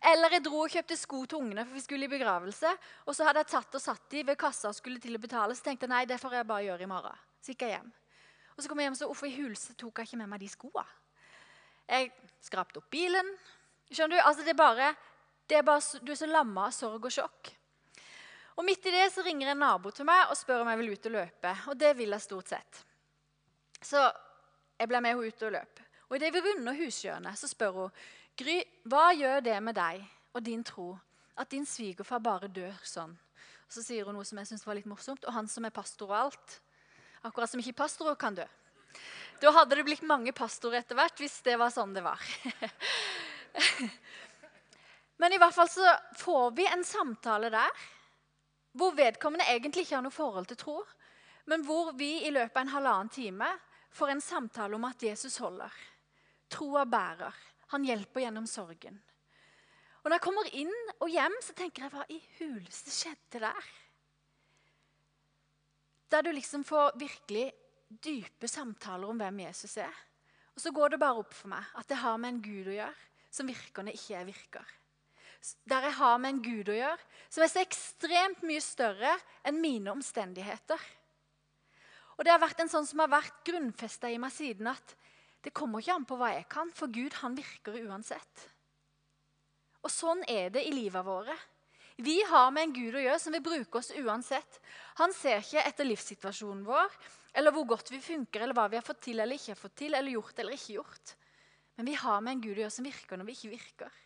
Eller 0.04 0.34
jeg 0.34 0.44
dro 0.44 0.64
og 0.64 0.72
kjøpte 0.74 0.96
sko 0.98 1.22
til 1.30 1.38
ungene, 1.40 1.62
for 1.64 1.78
vi 1.78 1.84
skulle 1.84 2.08
i 2.08 2.12
begravelse. 2.12 2.72
Og 3.06 3.16
så 3.16 3.24
hadde 3.28 3.44
jeg 3.44 3.52
tatt 3.54 3.78
og 3.78 3.84
satt 3.84 4.10
de 4.12 4.24
ved 4.26 4.36
kassa 4.40 4.72
og 4.72 4.76
skulle 4.76 5.00
til 5.00 5.14
å 5.16 5.22
betale. 5.22 5.54
Så 5.56 5.64
tenkte 5.64 5.86
jeg 5.86 5.94
nei, 5.94 6.02
det 6.10 6.18
får 6.20 6.40
jeg 6.40 6.48
bare 6.50 6.66
gjøre 6.66 6.84
i 6.84 6.90
morgen. 6.90 7.22
Så 7.40 7.54
gikk 7.54 7.64
jeg 7.64 7.78
hjem. 7.78 7.88
Og 8.54 8.60
så 8.60 8.70
kom 8.70 8.82
jeg 8.82 8.90
hjem 8.90 8.98
så 8.98 9.08
hvorfor 9.08 9.30
i 9.30 9.36
hulse 9.38 9.78
tok 9.78 10.02
jeg 10.02 10.10
ikke 10.10 10.20
med 10.20 10.32
meg 10.34 10.42
de 10.42 10.50
skoene? 10.50 10.84
Jeg 11.88 12.10
skrapte 12.44 12.82
opp 12.82 12.90
bilen. 12.92 13.30
Skjønner 13.92 14.18
Du 14.18 14.26
altså 14.26 14.44
det 14.44 14.54
er 14.54 14.60
bare, 14.60 14.94
det 15.48 15.58
er 15.60 15.66
bare, 15.66 16.02
du 16.02 16.12
er 16.12 16.18
så 16.18 16.28
lamma 16.28 16.68
av 16.68 16.74
sorg 16.74 17.06
og 17.06 17.14
sjokk. 17.14 17.54
Og 18.54 18.64
Midt 18.64 18.86
i 18.86 18.92
det 18.94 19.08
så 19.10 19.22
ringer 19.26 19.50
en 19.50 19.64
nabo 19.64 19.90
til 19.90 20.06
meg 20.06 20.30
og 20.30 20.38
spør 20.38 20.62
om 20.62 20.70
jeg 20.70 20.80
vil 20.80 20.92
ut 20.94 21.08
og 21.08 21.14
løpe. 21.16 21.54
Og 21.70 21.78
det 21.78 21.90
vil 21.98 22.14
jeg 22.14 22.22
stort 22.22 22.52
sett. 22.54 22.82
Så 23.82 24.02
jeg 24.78 24.90
ble 24.90 25.00
med 25.02 25.14
henne 25.14 25.26
ut 25.26 25.46
og 25.46 25.54
løp. 25.56 25.82
Og 26.08 26.16
Idet 26.18 26.34
vi 26.34 26.42
runder 26.44 26.78
hushjørnet, 26.78 27.38
så 27.38 27.50
spør 27.50 27.78
hun 27.78 27.96
Gry, 28.38 28.58
hva 28.90 29.12
gjør 29.14 29.42
det 29.46 29.58
med 29.62 29.76
deg 29.78 30.02
og 30.34 30.42
din 30.42 30.64
tro 30.66 30.88
at 31.38 31.50
din 31.50 31.66
svigerfar 31.66 32.22
bare 32.22 32.50
dør 32.50 32.74
sånn? 32.82 33.14
Og 33.14 33.74
Så 33.74 33.82
sier 33.82 34.06
hun 34.06 34.18
noe 34.18 34.26
som 34.26 34.38
jeg 34.38 34.50
synes 34.50 34.66
var 34.66 34.78
litt 34.78 34.90
morsomt. 34.90 35.24
Og 35.26 35.34
han 35.34 35.48
som 35.50 35.66
er 35.66 35.74
pastor 35.74 36.10
og 36.10 36.18
alt. 36.18 36.58
Akkurat 37.24 37.50
som 37.50 37.62
ikke 37.62 37.82
pastorer 37.84 38.18
kan 38.18 38.36
dø. 38.36 38.46
Da 39.42 39.50
hadde 39.54 39.78
det 39.78 39.86
blitt 39.86 40.06
mange 40.06 40.34
pastorer 40.36 40.82
etter 40.82 40.98
hvert 40.98 41.18
hvis 41.18 41.40
det 41.46 41.56
var 41.58 41.72
sånn 41.74 41.94
det 41.94 42.04
var. 42.04 42.20
Men 45.22 45.34
i 45.34 45.40
hvert 45.40 45.54
fall 45.54 45.70
så 45.70 45.96
får 46.20 46.54
vi 46.58 46.66
en 46.68 46.84
samtale 46.86 47.50
der 47.54 47.84
hvor 48.74 48.94
vedkommende 48.96 49.46
egentlig 49.50 49.84
ikke 49.84 49.98
har 49.98 50.04
noe 50.04 50.14
forhold 50.14 50.48
til 50.50 50.58
tro, 50.58 50.76
men 51.50 51.64
hvor 51.66 51.92
vi 51.96 52.24
i 52.26 52.32
løpet 52.32 52.56
av 52.56 52.64
en 52.64 52.74
halvannen 52.74 53.12
time 53.12 53.48
får 53.94 54.14
en 54.14 54.22
samtale 54.24 54.76
om 54.76 54.86
at 54.88 55.02
Jesus 55.02 55.38
holder. 55.42 55.72
Troa 56.50 56.84
bærer. 56.84 57.34
Han 57.74 57.86
hjelper 57.86 58.24
gjennom 58.24 58.46
sorgen. 58.50 58.98
Og 60.02 60.10
Når 60.10 60.18
jeg 60.18 60.24
kommer 60.26 60.48
inn 60.52 60.74
og 61.00 61.08
hjem, 61.08 61.36
så 61.40 61.54
tenker 61.56 61.86
jeg 61.86 61.92
hva 61.94 62.04
i 62.12 62.18
huleste 62.38 62.92
skjedde 62.92 63.40
der? 63.46 63.68
Der 66.12 66.26
du 66.26 66.30
liksom 66.34 66.64
får 66.66 66.98
virkelig 67.00 67.46
dype 67.88 68.48
samtaler 68.48 69.08
om 69.08 69.22
hvem 69.22 69.40
Jesus 69.46 69.78
er. 69.80 70.02
Og 70.54 70.60
så 70.60 70.70
går 70.74 70.94
det 70.94 71.00
bare 71.02 71.22
opp 71.22 71.32
for 71.34 71.50
meg 71.54 71.72
at 71.78 71.88
det 71.88 72.02
har 72.02 72.18
med 72.20 72.34
en 72.34 72.42
Gud 72.44 72.68
å 72.68 72.76
gjøre 72.76 73.10
som 73.34 73.48
virker 73.48 73.86
når 73.86 73.96
ikke 73.96 74.14
jeg 74.14 74.28
virker. 74.28 74.74
Der 75.68 75.88
jeg 75.88 75.96
har 75.98 76.18
med 76.18 76.34
en 76.34 76.42
Gud 76.44 76.70
å 76.72 76.76
gjøre 76.76 77.00
som 77.28 77.44
er 77.44 77.50
så 77.52 77.62
ekstremt 77.64 78.44
mye 78.46 78.62
større 78.64 79.12
enn 79.44 79.60
mine 79.60 79.92
omstendigheter. 79.92 80.80
Og 82.16 82.24
Det 82.24 82.32
har 82.32 82.42
vært 82.42 82.62
en 82.62 82.70
sånn 82.70 82.86
som 82.86 83.02
har 83.02 83.10
vært 83.10 83.42
grunnfesta 83.46 84.10
i 84.10 84.20
meg 84.22 84.32
siden 84.32 84.70
at 84.70 84.94
det 85.44 85.52
kommer 85.52 85.82
ikke 85.82 85.96
an 85.98 86.06
på 86.08 86.16
hva 86.16 86.30
jeg 86.32 86.46
kan, 86.48 86.70
for 86.72 86.88
Gud 86.88 87.18
han 87.20 87.34
virker 87.36 87.76
uansett. 87.84 88.46
Og 89.84 89.92
Sånn 89.92 90.22
er 90.30 90.48
det 90.54 90.62
i 90.64 90.72
livet 90.72 91.04
våre. 91.04 91.34
Vi 92.00 92.16
har 92.26 92.48
med 92.50 92.68
en 92.68 92.72
Gud 92.74 92.96
å 92.96 93.02
gjøre 93.02 93.20
som 93.22 93.34
vil 93.36 93.44
bruke 93.44 93.78
oss 93.78 93.92
uansett. 93.94 94.56
Han 95.02 95.12
ser 95.14 95.42
ikke 95.42 95.62
etter 95.62 95.86
livssituasjonen 95.86 96.64
vår 96.66 96.96
eller 97.34 97.54
hvor 97.54 97.66
godt 97.74 97.90
vi 97.90 98.00
funker, 98.02 98.44
eller 98.44 98.54
hva 98.54 98.68
vi 98.70 98.78
har 98.78 98.86
fått 98.86 99.02
til 99.08 99.20
eller 99.20 99.36
ikke 99.38 99.52
har 99.52 99.58
fått 99.60 99.76
til, 99.82 99.94
eller 99.94 100.14
gjort 100.14 100.38
eller 100.38 100.54
ikke 100.54 100.76
gjort. 100.78 101.14
Men 101.74 101.90
vi 101.90 101.96
har 101.98 102.20
med 102.22 102.36
en 102.36 102.42
Gud 102.44 102.56
å 102.56 102.62
gjøre 102.62 102.74
som 102.76 102.86
virker 102.86 103.18
når 103.18 103.28
vi 103.28 103.36
ikke 103.36 103.54
virker. 103.56 104.00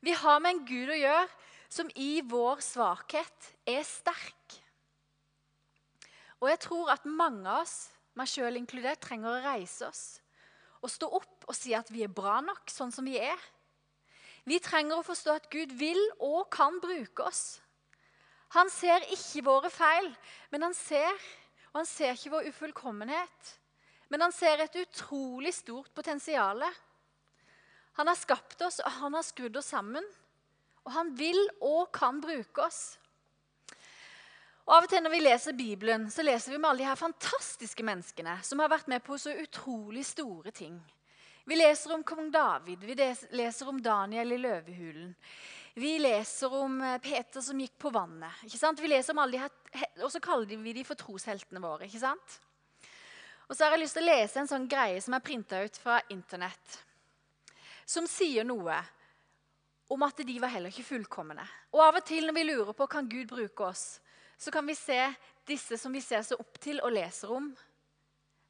Vi 0.00 0.14
har 0.16 0.40
med 0.40 0.54
en 0.54 0.64
Gud 0.68 0.90
å 0.92 0.98
gjøre 0.98 1.28
som 1.70 1.90
i 1.94 2.22
vår 2.26 2.62
svakhet 2.64 3.50
er 3.68 3.82
sterk. 3.86 4.56
Og 6.40 6.48
jeg 6.48 6.62
tror 6.64 6.90
at 6.94 7.06
mange 7.06 7.44
av 7.44 7.66
oss, 7.66 7.90
meg 8.16 8.30
sjøl 8.30 8.58
inkludert, 8.58 9.02
trenger 9.04 9.36
å 9.36 9.44
reise 9.44 9.86
oss 9.88 10.04
og 10.80 10.88
stå 10.88 11.10
opp 11.12 11.44
og 11.44 11.56
si 11.56 11.74
at 11.76 11.90
vi 11.92 12.06
er 12.06 12.12
bra 12.12 12.38
nok 12.40 12.70
sånn 12.72 12.92
som 12.94 13.04
vi 13.04 13.18
er. 13.20 13.40
Vi 14.48 14.56
trenger 14.64 14.96
å 14.96 15.04
forstå 15.04 15.34
at 15.36 15.48
Gud 15.52 15.74
vil 15.76 16.00
og 16.24 16.48
kan 16.52 16.78
bruke 16.80 17.26
oss. 17.28 17.60
Han 18.56 18.72
ser 18.72 19.04
ikke 19.12 19.44
våre 19.44 19.68
feil, 19.70 20.08
men 20.50 20.64
han 20.64 20.74
ser 20.74 21.12
og 21.70 21.82
han 21.82 21.86
ser 21.86 22.16
ikke 22.16 22.32
vår 22.32 22.48
ufullkommenhet, 22.50 23.50
men 24.10 24.24
han 24.24 24.32
ser 24.34 24.58
et 24.58 24.78
utrolig 24.80 25.52
stort 25.54 25.92
potensial. 25.94 26.64
Han 28.00 28.08
har 28.08 28.16
skapt 28.16 28.62
oss, 28.64 28.78
og 28.80 28.94
han 29.02 29.12
har 29.18 29.24
skrudd 29.26 29.58
oss 29.60 29.74
sammen. 29.74 30.06
Og 30.86 30.92
han 30.94 31.10
vil 31.18 31.36
og 31.60 31.90
kan 31.92 32.16
bruke 32.22 32.64
oss. 32.64 32.96
Og 34.64 34.72
Av 34.78 34.86
og 34.86 34.88
til 34.88 35.02
når 35.04 35.12
vi 35.12 35.20
leser 35.20 35.56
Bibelen, 35.58 36.06
så 36.08 36.24
leser 36.24 36.54
vi 36.54 36.56
om 36.56 36.64
alle 36.64 36.80
de 36.80 36.88
her 36.88 36.96
fantastiske 36.96 37.84
menneskene 37.84 38.38
som 38.46 38.62
har 38.62 38.72
vært 38.72 38.88
med 38.88 39.04
på 39.04 39.18
så 39.20 39.34
utrolig 39.42 40.06
store 40.08 40.52
ting. 40.54 40.78
Vi 41.44 41.58
leser 41.58 41.92
om 41.92 42.04
kong 42.06 42.30
David, 42.32 42.88
vi 42.88 42.96
leser 43.36 43.68
om 43.68 43.80
Daniel 43.82 44.32
i 44.32 44.40
løvehulen. 44.40 45.14
Vi 45.74 45.94
leser 46.00 46.54
om 46.56 46.80
eh, 46.82 46.98
Peter 47.04 47.44
som 47.44 47.60
gikk 47.60 47.76
på 47.78 47.92
vannet. 47.94 48.44
ikke 48.46 48.58
sant? 48.58 48.80
Vi 48.80 48.88
leser 48.90 49.12
om 49.12 49.20
alle 49.22 49.36
de 49.36 49.44
her, 49.44 49.90
Og 50.04 50.10
så 50.12 50.20
kaller 50.24 50.46
vi 50.48 50.72
de 50.72 50.84
for 50.88 50.98
trosheltene 50.98 51.60
våre. 51.62 51.84
ikke 51.84 52.00
sant? 52.00 52.40
Og 53.48 53.56
så 53.56 53.64
har 53.64 53.76
jeg 53.76 53.84
lyst 53.84 53.98
til 53.98 54.06
å 54.06 54.12
lese 54.14 54.40
en 54.40 54.50
sånn 54.50 54.70
greie 54.70 55.00
som 55.02 55.14
er 55.14 55.26
printa 55.26 55.60
ut 55.62 55.76
fra 55.76 56.00
Internett. 56.08 56.80
Som 57.90 58.06
sier 58.06 58.46
noe 58.46 58.76
om 59.90 60.06
at 60.06 60.22
de 60.22 60.36
var 60.38 60.52
heller 60.52 60.70
ikke 60.70 60.86
fullkomne. 60.86 61.42
Og 61.74 61.82
av 61.82 61.98
og 61.98 62.06
til 62.06 62.28
når 62.28 62.36
vi 62.36 62.46
lurer 62.46 62.76
på 62.78 62.86
kan 62.90 63.08
Gud 63.10 63.26
bruke 63.32 63.66
oss, 63.66 63.98
så 64.38 64.52
kan 64.54 64.66
vi 64.66 64.76
se 64.78 64.98
disse 65.48 65.78
som 65.80 65.92
vi 65.92 66.02
ser 66.04 66.22
så 66.22 66.38
opp 66.38 66.60
til 66.62 66.78
og 66.84 66.94
leser 66.94 67.32
om, 67.34 67.48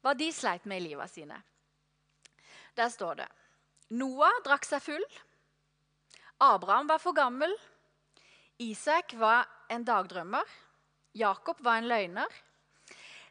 hva 0.01 0.13
de 0.17 0.27
sleit 0.33 0.67
med 0.69 0.81
i 0.81 0.91
livet 0.91 1.09
sine. 1.09 1.39
Der 2.77 2.89
står 2.93 3.23
det 3.23 3.27
Noah 3.97 4.37
drakk 4.45 4.63
seg 4.63 4.83
full. 4.85 5.05
Abraham 6.41 6.87
var 6.87 7.01
for 7.01 7.17
gammel. 7.17 7.51
Isak 8.61 9.17
var 9.19 9.49
en 9.73 9.83
dagdrømmer. 9.83 10.45
Jakob 11.17 11.59
var 11.65 11.81
en 11.81 11.89
løgner. 11.91 12.37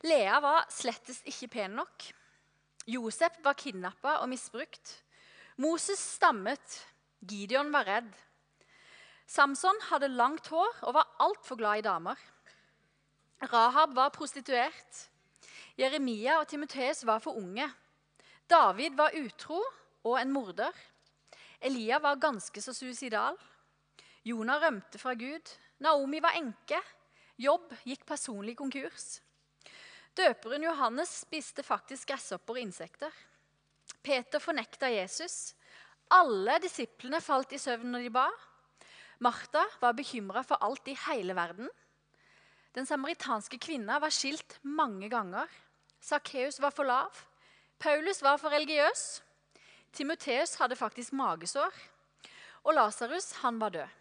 Lea 0.04 0.36
var 0.42 0.66
slettest 0.72 1.24
ikke 1.30 1.48
pen 1.54 1.78
nok. 1.78 2.10
Josef 2.90 3.38
var 3.44 3.56
kidnappa 3.56 4.18
og 4.20 4.28
misbrukt. 4.32 4.98
Moses 5.60 6.00
stammet. 6.00 6.86
Gideon 7.20 7.68
var 7.72 7.84
redd. 7.84 8.14
Samson 9.28 9.76
hadde 9.90 10.08
langt 10.08 10.46
hår 10.48 10.78
og 10.88 10.94
var 10.96 11.10
altfor 11.20 11.58
glad 11.60 11.82
i 11.82 11.84
damer. 11.84 12.16
Rahab 13.52 13.92
var 13.94 14.08
prostituert. 14.14 15.02
Jeremia 15.76 16.38
og 16.40 16.48
Timoteus 16.48 17.04
var 17.04 17.20
for 17.20 17.36
unge. 17.36 17.68
David 18.48 18.96
var 18.96 19.12
utro 19.20 19.60
og 20.00 20.16
en 20.16 20.32
morder. 20.32 20.72
Elia 21.60 22.00
var 22.00 22.16
ganske 22.16 22.64
så 22.64 22.72
suicidal. 22.72 23.36
Jonah 24.24 24.64
rømte 24.64 24.98
fra 24.98 25.12
Gud. 25.12 25.56
Naomi 25.84 26.22
var 26.24 26.40
enke. 26.40 26.80
Jobb 27.36 27.74
gikk 27.84 28.08
personlig 28.08 28.56
konkurs. 28.56 29.20
Døperen 30.16 30.64
Johannes 30.64 31.20
spiste 31.20 31.62
faktisk 31.62 32.08
gresshopper 32.08 32.56
og 32.56 32.64
insekter. 32.64 33.12
Peter 34.02 34.40
fornekta 34.40 34.88
Jesus. 34.92 35.54
Alle 36.10 36.58
disiplene 36.62 37.20
falt 37.22 37.52
i 37.54 37.60
søvn 37.60 37.92
når 37.92 38.06
de 38.06 38.12
ba. 38.14 38.26
Martha 39.20 39.62
var 39.82 39.96
bekymra 39.96 40.42
for 40.46 40.62
alt 40.64 40.88
i 40.88 40.96
hele 41.06 41.36
verden. 41.36 41.68
Den 42.74 42.86
samaritanske 42.86 43.58
kvinna 43.60 43.98
var 44.00 44.14
skilt 44.14 44.58
mange 44.62 45.10
ganger. 45.12 45.46
Sakkeus 46.00 46.60
var 46.62 46.72
for 46.72 46.88
lav. 46.88 47.12
Paulus 47.78 48.22
var 48.22 48.38
for 48.40 48.52
religiøs. 48.52 49.22
Timoteus 49.92 50.54
hadde 50.60 50.76
faktisk 50.78 51.12
magesår, 51.12 51.74
og 52.64 52.74
Lasarus 52.74 53.32
var 53.42 53.68
død. 53.68 53.96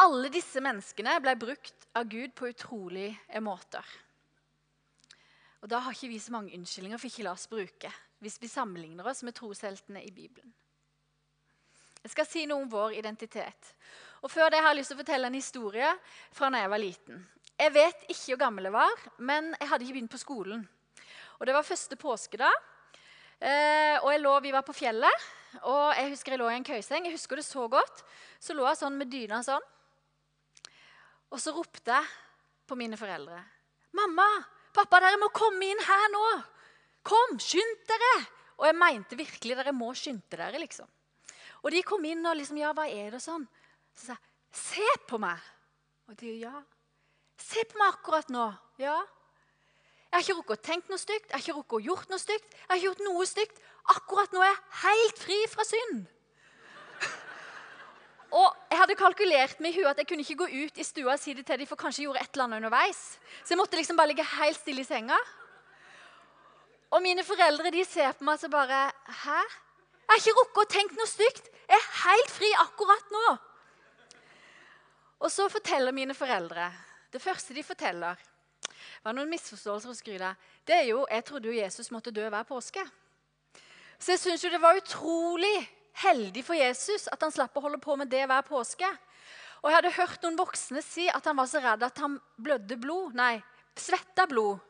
Alle 0.00 0.30
disse 0.32 0.62
menneskene 0.64 1.18
ble 1.20 1.34
brukt 1.36 1.88
av 1.94 2.08
Gud 2.08 2.32
på 2.32 2.48
utrolige 2.48 3.40
måter. 3.44 3.84
Og 5.60 5.68
Da 5.68 5.78
har 5.84 5.92
ikke 5.92 6.08
vi 6.08 6.18
så 6.18 6.32
mange 6.32 6.54
unnskyldninger 6.56 6.98
for 6.98 7.10
ikke 7.10 7.26
la 7.26 7.34
oss 7.36 7.50
bruke 7.50 7.92
hvis 8.20 8.40
vi 8.40 8.48
sammenligner 8.52 9.06
oss 9.08 9.22
med 9.24 9.32
trosheltene 9.36 10.02
i 10.04 10.10
Bibelen. 10.12 10.52
Jeg 12.02 12.12
skal 12.12 12.26
si 12.28 12.46
noe 12.48 12.64
om 12.64 12.68
vår 12.72 12.96
identitet. 12.98 13.74
Og 14.20 14.30
Før 14.32 14.50
det 14.52 14.60
har 14.60 14.72
jeg 14.72 14.80
lyst 14.80 14.92
til 14.92 14.98
å 14.98 15.00
fortelle 15.00 15.28
en 15.28 15.36
historie 15.36 15.92
fra 16.32 16.50
da 16.52 16.60
jeg 16.60 16.72
var 16.72 16.80
liten. 16.80 17.22
Jeg 17.60 17.72
vet 17.72 18.04
ikke 18.08 18.34
hvor 18.34 18.40
gammel 18.44 18.68
jeg 18.68 18.76
var, 18.76 19.02
men 19.18 19.50
jeg 19.58 19.68
hadde 19.68 19.84
ikke 19.84 19.96
begynt 19.98 20.12
på 20.14 20.20
skolen. 20.20 20.62
Og 21.40 21.46
Det 21.46 21.56
var 21.56 21.64
første 21.64 21.96
påskedag. 21.96 22.56
Eh, 23.40 23.96
og 24.04 24.20
lå, 24.20 24.40
Vi 24.40 24.52
var 24.52 24.62
på 24.62 24.76
fjellet, 24.76 25.28
og 25.62 25.96
jeg 25.96 26.10
husker 26.12 26.32
jeg 26.32 26.40
lå 26.40 26.48
i 26.50 26.56
en 26.56 26.64
køyseng. 26.64 27.04
Jeg 27.04 27.16
husker 27.16 27.36
det 27.36 27.44
så 27.44 27.68
godt. 27.68 28.04
Så 28.40 28.52
lå 28.54 28.66
jeg 28.68 28.80
sånn 28.80 28.96
med 28.96 29.08
dyna 29.12 29.42
sånn. 29.44 29.64
Og 31.30 31.40
så 31.40 31.52
ropte 31.56 31.92
jeg 31.92 32.04
på 32.66 32.76
mine 32.76 32.96
foreldre. 32.96 33.44
'Mamma, 33.92 34.28
pappa, 34.74 35.00
dere 35.00 35.18
må 35.20 35.28
komme 35.34 35.66
inn 35.66 35.84
her 35.86 36.08
nå!' 36.14 36.42
'Kom, 37.02 37.38
skynd 37.38 37.86
dere!' 37.88 38.26
Og 38.60 38.66
jeg 38.68 38.76
mente 38.76 39.16
virkelig 39.16 39.56
dere 39.56 39.72
må 39.72 39.94
skynde 39.96 40.36
dere. 40.36 40.58
liksom. 40.58 40.88
Og 41.62 41.70
de 41.72 41.82
kom 41.82 42.04
inn 42.04 42.26
og 42.26 42.36
liksom 42.36 42.58
'Ja, 42.58 42.72
hva 42.72 42.88
er 42.88 43.10
det?' 43.10 43.22
sånn. 43.22 43.48
Så 43.94 44.06
sa 44.06 44.12
jeg, 44.12 44.20
'Se 44.52 44.88
på 45.08 45.18
meg!' 45.18 45.40
Og 46.08 46.16
de 46.16 46.26
'Ja.' 46.26 46.64
'Se 47.38 47.64
på 47.64 47.78
meg 47.78 47.94
akkurat 47.94 48.28
nå.' 48.28 48.58
'Ja.' 48.78 49.06
Jeg 50.10 50.18
har 50.18 50.22
ikke 50.26 50.38
rukket 50.40 50.58
å 50.58 50.66
tenke 50.66 50.90
noe 50.90 50.98
stygt, 50.98 51.28
jeg 51.30 51.32
har 51.32 51.38
ikke 51.38 51.54
rukket 51.54 51.76
å 51.78 51.86
gjort 51.86 52.08
noe 52.10 52.18
stygt. 52.18 52.46
Jeg 52.50 52.66
har 52.68 52.76
ikke 52.76 52.88
gjort 52.88 53.04
noe 53.06 53.26
stygt. 53.30 53.60
Akkurat 53.94 54.32
nå 54.32 54.40
er 54.42 54.50
jeg 54.50 54.80
helt 54.82 55.18
fri 55.22 55.36
fra 55.46 55.64
synd. 55.64 56.00
Og 58.40 58.56
Jeg 58.70 58.78
hadde 58.78 58.94
kalkulert 58.94 59.58
med 59.58 59.74
i 59.74 59.82
at 59.82 59.98
jeg 59.98 60.06
kunne 60.06 60.22
ikke 60.22 60.44
gå 60.44 60.46
ut 60.46 60.76
i 60.78 60.84
stua 60.86 61.16
og 61.16 61.18
si 61.18 61.32
det 61.34 61.42
til 61.46 61.58
dem, 61.58 61.66
for 61.66 61.78
kanskje 61.78 62.04
jeg 62.04 62.06
gjorde 62.06 62.20
et 62.22 62.36
eller 62.36 62.44
annet 62.44 62.60
underveis. 62.60 63.00
Så 63.42 63.54
jeg 63.54 63.58
måtte 63.58 63.76
liksom 63.76 63.96
bare 63.98 64.12
ligge 64.12 64.26
helt 64.36 64.58
stille 64.60 64.84
i 64.84 64.86
senga. 64.86 65.18
Og 66.94 67.02
mine 67.02 67.24
foreldre 67.26 67.72
de 67.74 67.82
ser 67.84 68.14
på 68.14 68.26
meg 68.26 68.44
og 68.46 68.52
bare 68.54 68.84
Hæ? 69.24 69.40
Jeg 69.40 70.12
har 70.12 70.22
ikke 70.22 70.36
rukket 70.38 70.62
å 70.62 70.70
tenke 70.74 70.98
noe 70.98 71.10
stygt. 71.10 71.50
Jeg 71.70 71.78
er 71.78 71.90
helt 72.04 72.30
fri 72.34 72.50
akkurat 72.62 73.12
nå. 73.14 73.26
Og 75.20 75.30
så 75.30 75.48
forteller 75.52 75.94
mine 75.94 76.14
foreldre 76.14 76.70
Det 77.12 77.20
første 77.22 77.54
de 77.54 77.62
forteller, 77.66 78.14
var 79.02 79.14
noen 79.16 79.30
misforståelser 79.30 79.90
hos 79.90 80.02
Gryda. 80.02 80.34
Det 80.66 80.74
er 80.76 80.84
jo, 80.92 81.06
Jeg 81.10 81.24
trodde 81.24 81.48
jo 81.48 81.58
Jesus 81.58 81.90
måtte 81.90 82.14
dø 82.14 82.28
hver 82.28 82.46
påske. 82.46 82.84
Så 83.98 84.12
jeg 84.12 84.20
syns 84.20 84.40
det 84.46 84.62
var 84.62 84.78
utrolig 84.78 85.68
heldig 86.04 86.42
for 86.46 86.58
Jesus 86.58 87.06
at 87.12 87.20
han 87.22 87.32
slapp 87.34 87.56
å 87.56 87.62
holde 87.64 87.80
på 87.82 87.96
med 87.98 88.10
det 88.12 88.24
hver 88.28 88.44
påske. 88.46 88.88
Og 89.60 89.68
jeg 89.68 89.76
hadde 89.76 89.96
hørt 89.98 90.22
noen 90.24 90.38
voksne 90.40 90.82
si 90.84 91.06
at 91.12 91.26
han 91.28 91.36
var 91.36 91.48
så 91.50 91.60
redd 91.60 91.84
at 91.84 92.00
han 92.00 92.16
blødde 92.40 92.78
blod. 92.80 93.16
Nei, 93.18 93.36
svetta 93.76 94.24
blod. 94.30 94.60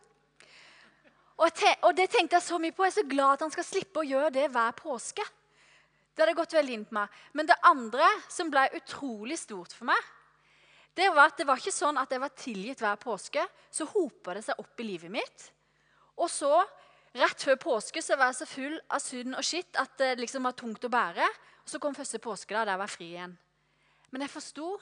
Og, 1.41 1.63
og, 1.87 1.93
det 1.97 2.11
tenkte 2.13 2.37
jeg 2.37 2.45
så 2.45 2.59
mye 2.61 2.75
på. 2.77 2.85
Jeg 2.85 2.93
er 2.93 2.99
så 2.99 3.07
glad 3.09 3.37
at 3.37 3.45
han 3.47 3.53
skal 3.55 3.65
slippe 3.65 4.03
å 4.03 4.09
gjøre 4.09 4.33
det 4.35 4.49
hver 4.53 4.75
påske. 4.77 5.25
Det 6.11 6.25
hadde 6.25 6.37
gått 6.37 6.57
veldig 6.59 6.75
inn 6.77 6.89
på 6.89 6.97
meg. 6.99 7.21
Men 7.39 7.49
det 7.49 7.57
andre 7.65 8.09
som 8.29 8.51
ble 8.53 8.67
utrolig 8.77 9.39
stort 9.41 9.73
for 9.73 9.89
meg, 9.89 10.11
det 10.99 11.07
var 11.15 11.31
at 11.31 11.39
det 11.39 11.47
var 11.49 11.61
ikke 11.63 11.73
sånn 11.73 11.97
at 12.01 12.11
jeg 12.13 12.21
var 12.21 12.35
tilgitt 12.37 12.83
hver 12.83 12.99
påske. 13.01 13.47
Så 13.73 13.87
hopa 13.89 14.37
det 14.37 14.45
seg 14.45 14.59
opp 14.61 14.83
i 14.83 14.89
livet 14.91 15.15
mitt. 15.15 15.47
Og 16.21 16.29
så, 16.29 16.51
rett 17.17 17.43
før 17.43 17.59
påske, 17.61 18.03
så 18.03 18.17
var 18.19 18.31
jeg 18.31 18.41
så 18.41 18.49
full 18.49 18.77
av 18.91 19.03
synd 19.03 19.37
og 19.39 19.47
skitt 19.47 19.79
at 19.81 19.97
det 19.99 20.15
liksom 20.21 20.47
var 20.47 20.57
tungt 20.59 20.85
å 20.87 20.93
bære. 20.93 21.27
Så 21.67 21.81
kom 21.83 21.95
første 21.95 22.21
påske, 22.23 22.55
da, 22.55 22.65
der 22.65 22.75
jeg 22.75 22.83
var 22.83 22.93
fri 22.93 23.09
igjen. 23.13 23.37
Men 24.11 24.25
jeg 24.25 24.33
forsto 24.33 24.73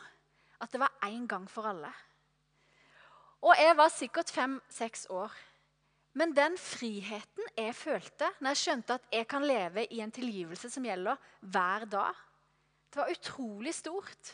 at 0.59 0.73
det 0.73 0.81
var 0.81 0.95
én 1.07 1.27
gang 1.29 1.45
for 1.51 1.69
alle. 1.69 1.91
Og 3.45 3.55
jeg 3.55 3.77
var 3.79 3.93
sikkert 3.95 4.33
fem-seks 4.35 5.07
år. 5.15 5.35
Men 6.19 6.33
den 6.35 6.57
friheten 6.59 7.51
jeg 7.55 7.77
følte 7.79 8.31
når 8.41 8.55
jeg 8.55 8.63
skjønte 8.63 8.97
at 8.97 9.13
jeg 9.15 9.29
kan 9.31 9.45
leve 9.47 9.85
i 9.95 10.01
en 10.03 10.15
tilgivelse 10.15 10.71
som 10.73 10.87
gjelder 10.89 11.21
hver 11.41 11.85
dag, 11.91 12.17
det 12.89 12.99
var 13.03 13.13
utrolig 13.13 13.75
stort. 13.77 14.33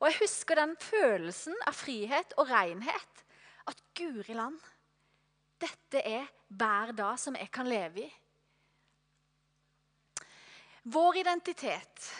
Og 0.00 0.08
jeg 0.08 0.18
husker 0.24 0.58
den 0.58 0.74
følelsen 0.80 1.54
av 1.68 1.76
frihet 1.76 2.34
og 2.40 2.50
renhet. 2.50 3.22
At 3.66 3.80
guri 3.98 4.34
land, 4.36 4.58
dette 5.60 6.02
er 6.02 6.26
hver 6.48 6.92
dag 6.96 7.18
som 7.20 7.36
jeg 7.38 7.50
kan 7.52 7.68
leve 7.68 8.04
i. 8.04 8.08
Vår 10.86 11.18
identitet 11.18 12.10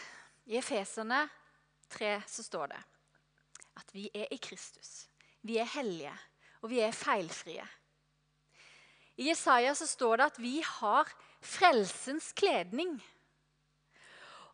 I 0.51 0.57
Efeserne 0.59 1.21
3 1.89 2.17
så 2.27 2.43
står 2.43 2.73
det 2.73 2.79
at 3.77 3.93
vi 3.95 4.07
er 4.13 4.27
i 4.33 4.39
Kristus. 4.41 5.07
Vi 5.45 5.59
er 5.61 5.69
hellige, 5.77 6.13
og 6.61 6.71
vi 6.73 6.81
er 6.83 6.91
feilfrie. 6.91 7.63
I 9.17 9.29
Jesaja 9.29 9.73
så 9.75 9.87
står 9.87 10.17
det 10.17 10.25
at 10.25 10.39
vi 10.41 10.57
har 10.65 11.09
frelsens 11.41 12.33
kledning. 12.37 12.97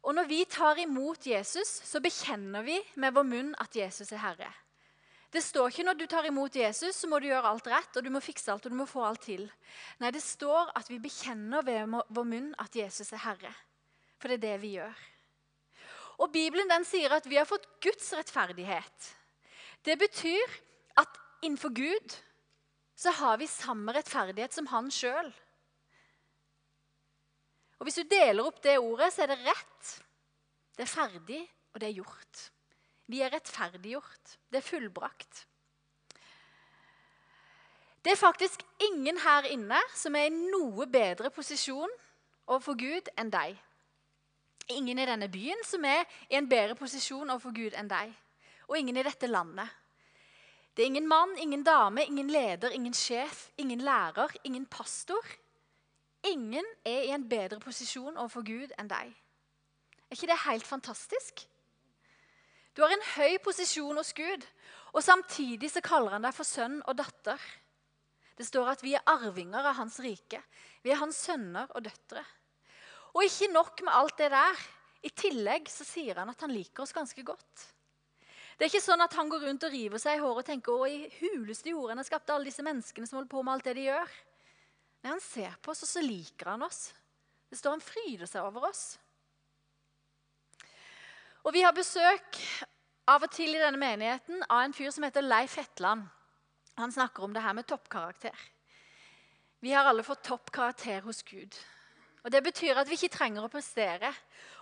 Og 0.04 0.16
når 0.16 0.28
vi 0.28 0.44
tar 0.46 0.80
imot 0.84 1.28
Jesus, 1.28 1.68
så 1.88 2.00
bekjenner 2.04 2.64
vi 2.64 2.78
med 3.00 3.16
vår 3.16 3.28
munn 3.28 3.54
at 3.64 3.76
Jesus 3.76 4.12
er 4.12 4.22
Herre. 4.24 4.52
Det 5.34 5.42
står 5.42 5.72
ikke 5.72 5.86
når 5.88 5.98
du 5.98 6.06
tar 6.10 6.28
imot 6.30 6.56
Jesus, 6.56 6.96
så 6.96 7.08
må 7.10 7.18
du 7.18 7.26
gjøre 7.32 7.50
alt 7.50 7.68
rett 7.72 7.98
og 7.98 8.06
du 8.06 8.12
må 8.14 8.22
fikse 8.22 8.52
alt 8.54 8.68
og 8.68 8.74
du 8.74 8.78
må 8.78 8.86
få 8.90 9.02
alt 9.08 9.24
til. 9.26 9.48
Nei, 10.02 10.12
det 10.14 10.22
står 10.22 10.70
at 10.78 10.92
vi 10.92 11.00
bekjenner 11.02 11.66
ved 11.66 11.90
vår 11.90 12.28
munn 12.30 12.52
at 12.62 12.76
Jesus 12.78 13.10
er 13.16 13.24
Herre. 13.24 13.54
For 14.22 14.30
det 14.30 14.38
er 14.38 14.46
det 14.46 14.60
vi 14.62 14.76
gjør. 14.76 15.02
Og 16.22 16.30
Bibelen 16.32 16.70
den 16.70 16.86
sier 16.86 17.18
at 17.18 17.26
vi 17.26 17.40
har 17.40 17.50
fått 17.50 17.66
Guds 17.82 18.12
rettferdighet. 18.14 19.10
Det 19.84 19.98
betyr 20.00 20.54
at 21.02 21.18
innenfor 21.42 21.74
Gud 21.74 22.20
så 22.96 23.12
har 23.18 23.42
vi 23.42 23.50
samme 23.50 23.96
rettferdighet 23.98 24.54
som 24.54 24.70
han 24.70 24.94
sjøl. 24.94 25.34
Og 27.82 27.88
Hvis 27.90 28.00
du 28.00 28.08
deler 28.08 28.46
opp 28.46 28.62
det 28.64 28.78
ordet, 28.80 29.10
så 29.12 29.26
er 29.26 29.34
det 29.34 29.42
rett, 29.44 29.94
det 30.78 30.86
er 30.86 30.94
ferdig, 30.94 31.42
og 31.74 31.82
det 31.82 31.90
er 31.90 31.98
gjort. 31.98 32.44
Vi 33.12 33.22
er 33.22 33.34
rettferdiggjort. 33.34 34.38
Det 34.52 34.62
er 34.62 34.68
fullbrakt. 34.68 35.48
Det 38.04 38.12
er 38.12 38.20
faktisk 38.20 38.64
ingen 38.84 39.18
her 39.24 39.48
inne 39.48 39.80
som 39.96 40.16
er 40.16 40.28
i 40.28 40.34
noe 40.34 40.88
bedre 40.92 41.30
posisjon 41.32 41.92
overfor 42.48 42.76
Gud 42.80 43.08
enn 43.20 43.32
deg. 43.32 43.56
Ingen 44.76 45.00
i 45.00 45.06
denne 45.08 45.30
byen 45.32 45.64
som 45.68 45.86
er 45.88 46.04
i 46.30 46.36
en 46.40 46.50
bedre 46.52 46.76
posisjon 46.80 47.30
overfor 47.30 47.56
Gud 47.56 47.78
enn 47.80 47.92
deg. 47.92 48.12
Og 48.68 48.76
ingen 48.80 49.00
i 49.00 49.06
dette 49.08 49.28
landet. 49.28 49.72
Det 50.76 50.84
er 50.84 50.92
ingen 50.92 51.08
mann, 51.08 51.36
ingen 51.38 51.64
dame, 51.64 52.04
ingen 52.04 52.32
leder, 52.34 52.74
ingen 52.74 52.94
sjef, 52.98 53.50
ingen 53.58 53.84
lærer, 53.86 54.32
ingen 54.44 54.66
pastor. 54.66 55.24
Ingen 56.28 56.66
er 56.86 57.08
i 57.08 57.12
en 57.14 57.28
bedre 57.30 57.60
posisjon 57.60 58.18
overfor 58.18 58.44
Gud 58.48 58.72
enn 58.80 58.92
deg. 58.92 59.12
Er 60.10 60.18
ikke 60.18 60.32
det 60.32 60.44
helt 60.48 60.68
fantastisk? 60.68 61.46
Du 62.74 62.82
har 62.82 62.94
en 62.94 63.10
høy 63.16 63.38
posisjon 63.44 63.98
hos 64.00 64.14
Gud, 64.18 64.46
og 64.94 65.04
samtidig 65.06 65.70
så 65.70 65.82
kaller 65.86 66.16
han 66.18 66.26
deg 66.26 66.34
for 66.34 66.48
sønn 66.48 66.80
og 66.82 66.98
datter. 66.98 67.42
Det 68.34 68.46
står 68.48 68.72
at 68.72 68.82
vi 68.86 68.96
er 68.98 69.06
arvinger 69.10 69.62
av 69.62 69.78
hans 69.78 70.00
rike. 70.02 70.40
Vi 70.82 70.94
er 70.94 71.02
hans 71.02 71.20
sønner 71.28 71.70
og 71.74 71.86
døtre. 71.86 72.24
Og 73.14 73.26
ikke 73.28 73.52
nok 73.54 73.84
med 73.86 73.94
alt 73.94 74.18
det 74.18 74.32
der. 74.34 74.64
I 75.06 75.12
tillegg 75.14 75.70
så 75.70 75.86
sier 75.86 76.18
han 76.18 76.32
at 76.32 76.42
han 76.42 76.54
liker 76.54 76.86
oss 76.86 76.96
ganske 76.96 77.26
godt. 77.28 77.68
Det 78.58 78.66
er 78.66 78.72
ikke 78.72 78.86
sånn 78.86 79.04
at 79.04 79.14
han 79.18 79.30
går 79.30 79.46
rundt 79.48 79.66
og 79.68 79.74
river 79.74 80.02
seg 80.02 80.18
i 80.18 80.22
håret 80.22 80.44
og 80.44 80.48
tenker 80.48 80.74
å, 80.74 80.86
i 80.88 81.10
huleste 81.20 81.74
jorden 81.74 82.00
jeg 82.00 82.10
skapte 82.10 82.34
alle 82.34 82.48
disse 82.48 82.66
menneskene 82.66 83.10
som 83.10 83.20
holder 83.20 83.32
på 83.34 83.42
med 83.44 83.54
alt 83.54 83.70
det 83.70 83.74
de 83.78 83.88
gjør. 83.90 84.18
Nei, 85.04 85.12
Han 85.12 85.24
ser 85.24 85.58
på 85.62 85.74
oss, 85.74 85.84
og 85.84 85.90
så 85.90 86.04
liker 86.06 86.54
han 86.54 86.66
oss. 86.66 86.94
Det 87.50 87.60
står 87.60 87.76
han 87.76 87.84
fryder 87.84 88.30
seg 88.30 88.46
over 88.46 88.70
oss. 88.70 88.84
Og 91.44 91.52
Vi 91.54 91.62
har 91.62 91.76
besøk 91.76 92.38
av 93.12 93.26
og 93.26 93.32
til 93.36 93.52
i 93.52 93.60
denne 93.60 93.80
menigheten 93.80 94.46
av 94.48 94.62
en 94.64 94.74
fyr 94.74 94.94
som 94.96 95.04
heter 95.04 95.26
Leif 95.26 95.58
Hetland. 95.60 96.06
Han 96.80 96.92
snakker 96.92 97.26
om 97.26 97.34
det 97.36 97.44
her 97.44 97.54
med 97.54 97.68
toppkarakter. 97.68 98.38
Vi 99.60 99.74
har 99.76 99.90
alle 99.90 100.06
fått 100.08 100.24
toppkarakter 100.24 101.02
hos 101.04 101.20
Gud. 101.24 101.58
Og 102.24 102.32
Det 102.32 102.44
betyr 102.44 102.80
at 102.80 102.88
vi 102.88 102.96
ikke 102.96 103.18
trenger 103.18 103.44
å 103.44 103.52
prestere. 103.52 104.14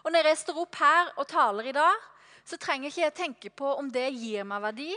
Og 0.03 0.11
Når 0.11 0.31
jeg 0.31 0.37
står 0.37 0.61
opp 0.63 0.75
her 0.75 1.13
og 1.17 1.27
taler 1.27 1.69
i 1.69 1.75
dag, 1.77 2.09
så 2.45 2.57
trenger 2.57 2.89
ikke 2.89 3.01
jeg 3.01 3.13
tenke 3.13 3.49
på 3.53 3.75
om 3.77 3.91
det 3.91 4.09
gir 4.17 4.43
meg 4.43 4.61
verdi, 4.61 4.95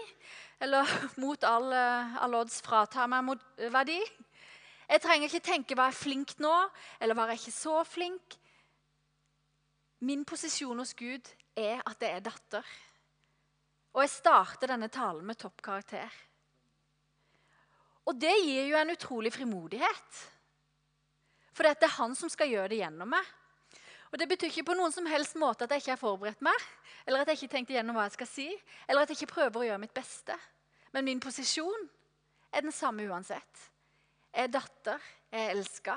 eller 0.61 0.89
mot 1.23 1.45
all, 1.45 1.69
eh, 1.73 2.17
all 2.17 2.41
odds 2.41 2.63
fratar 2.65 3.07
meg 3.13 3.25
mot 3.25 3.45
verdi. 3.59 4.01
Jeg 4.89 5.05
trenger 5.05 5.29
ikke 5.29 5.53
tenke 5.53 5.77
var 5.77 5.93
jeg 5.93 6.01
flink 6.01 6.39
nå, 6.41 6.57
eller 7.01 7.15
var 7.15 7.29
jeg 7.29 7.45
ikke 7.45 7.59
så 7.61 7.85
flink. 7.85 8.41
Min 10.01 10.25
posisjon 10.25 10.79
hos 10.81 10.95
Gud 10.97 11.29
er 11.57 11.81
at 11.87 12.03
jeg 12.03 12.19
er 12.19 12.25
datter. 12.25 12.75
Og 13.95 14.03
jeg 14.03 14.13
starter 14.13 14.71
denne 14.71 14.91
talen 14.93 15.27
med 15.27 15.39
toppkarakter. 15.39 16.11
Og 18.05 18.19
det 18.21 18.35
gir 18.43 18.69
jo 18.69 18.79
en 18.79 18.93
utrolig 18.93 19.33
frimodighet. 19.33 20.21
For 21.55 21.65
det 21.65 21.87
er 21.87 21.97
han 22.01 22.17
som 22.19 22.31
skal 22.33 22.51
gjøre 22.51 22.73
det 22.75 22.81
gjennom 22.83 23.15
meg. 23.15 23.25
Og 24.13 24.19
Det 24.19 24.29
betyr 24.31 24.51
ikke 24.53 24.69
på 24.69 24.75
noen 24.79 24.93
som 24.95 25.07
helst 25.11 25.35
måte 25.41 25.67
at 25.67 25.73
jeg 25.75 25.83
ikke 25.83 25.95
har 25.97 25.99
forberedt 25.99 26.43
meg, 26.47 26.67
eller 27.03 27.25
at 27.25 27.31
jeg 27.33 27.41
ikke 27.41 27.55
tenkte 27.57 27.75
gjennom 27.75 27.97
hva 27.99 28.05
jeg 28.07 28.15
skal 28.15 28.29
si, 28.31 28.47
eller 28.87 29.03
at 29.03 29.11
jeg 29.11 29.19
ikke 29.19 29.35
prøver 29.35 29.59
å 29.59 29.65
gjøre 29.67 29.83
mitt 29.83 29.95
beste. 29.97 30.37
Men 30.95 31.09
min 31.09 31.23
posisjon 31.23 31.89
er 32.55 32.63
den 32.63 32.75
samme 32.75 33.03
uansett. 33.11 33.65
Jeg 34.31 34.47
er 34.47 34.53
datter, 34.55 35.09
jeg 35.35 35.49
er 35.49 35.57
elska. 35.57 35.97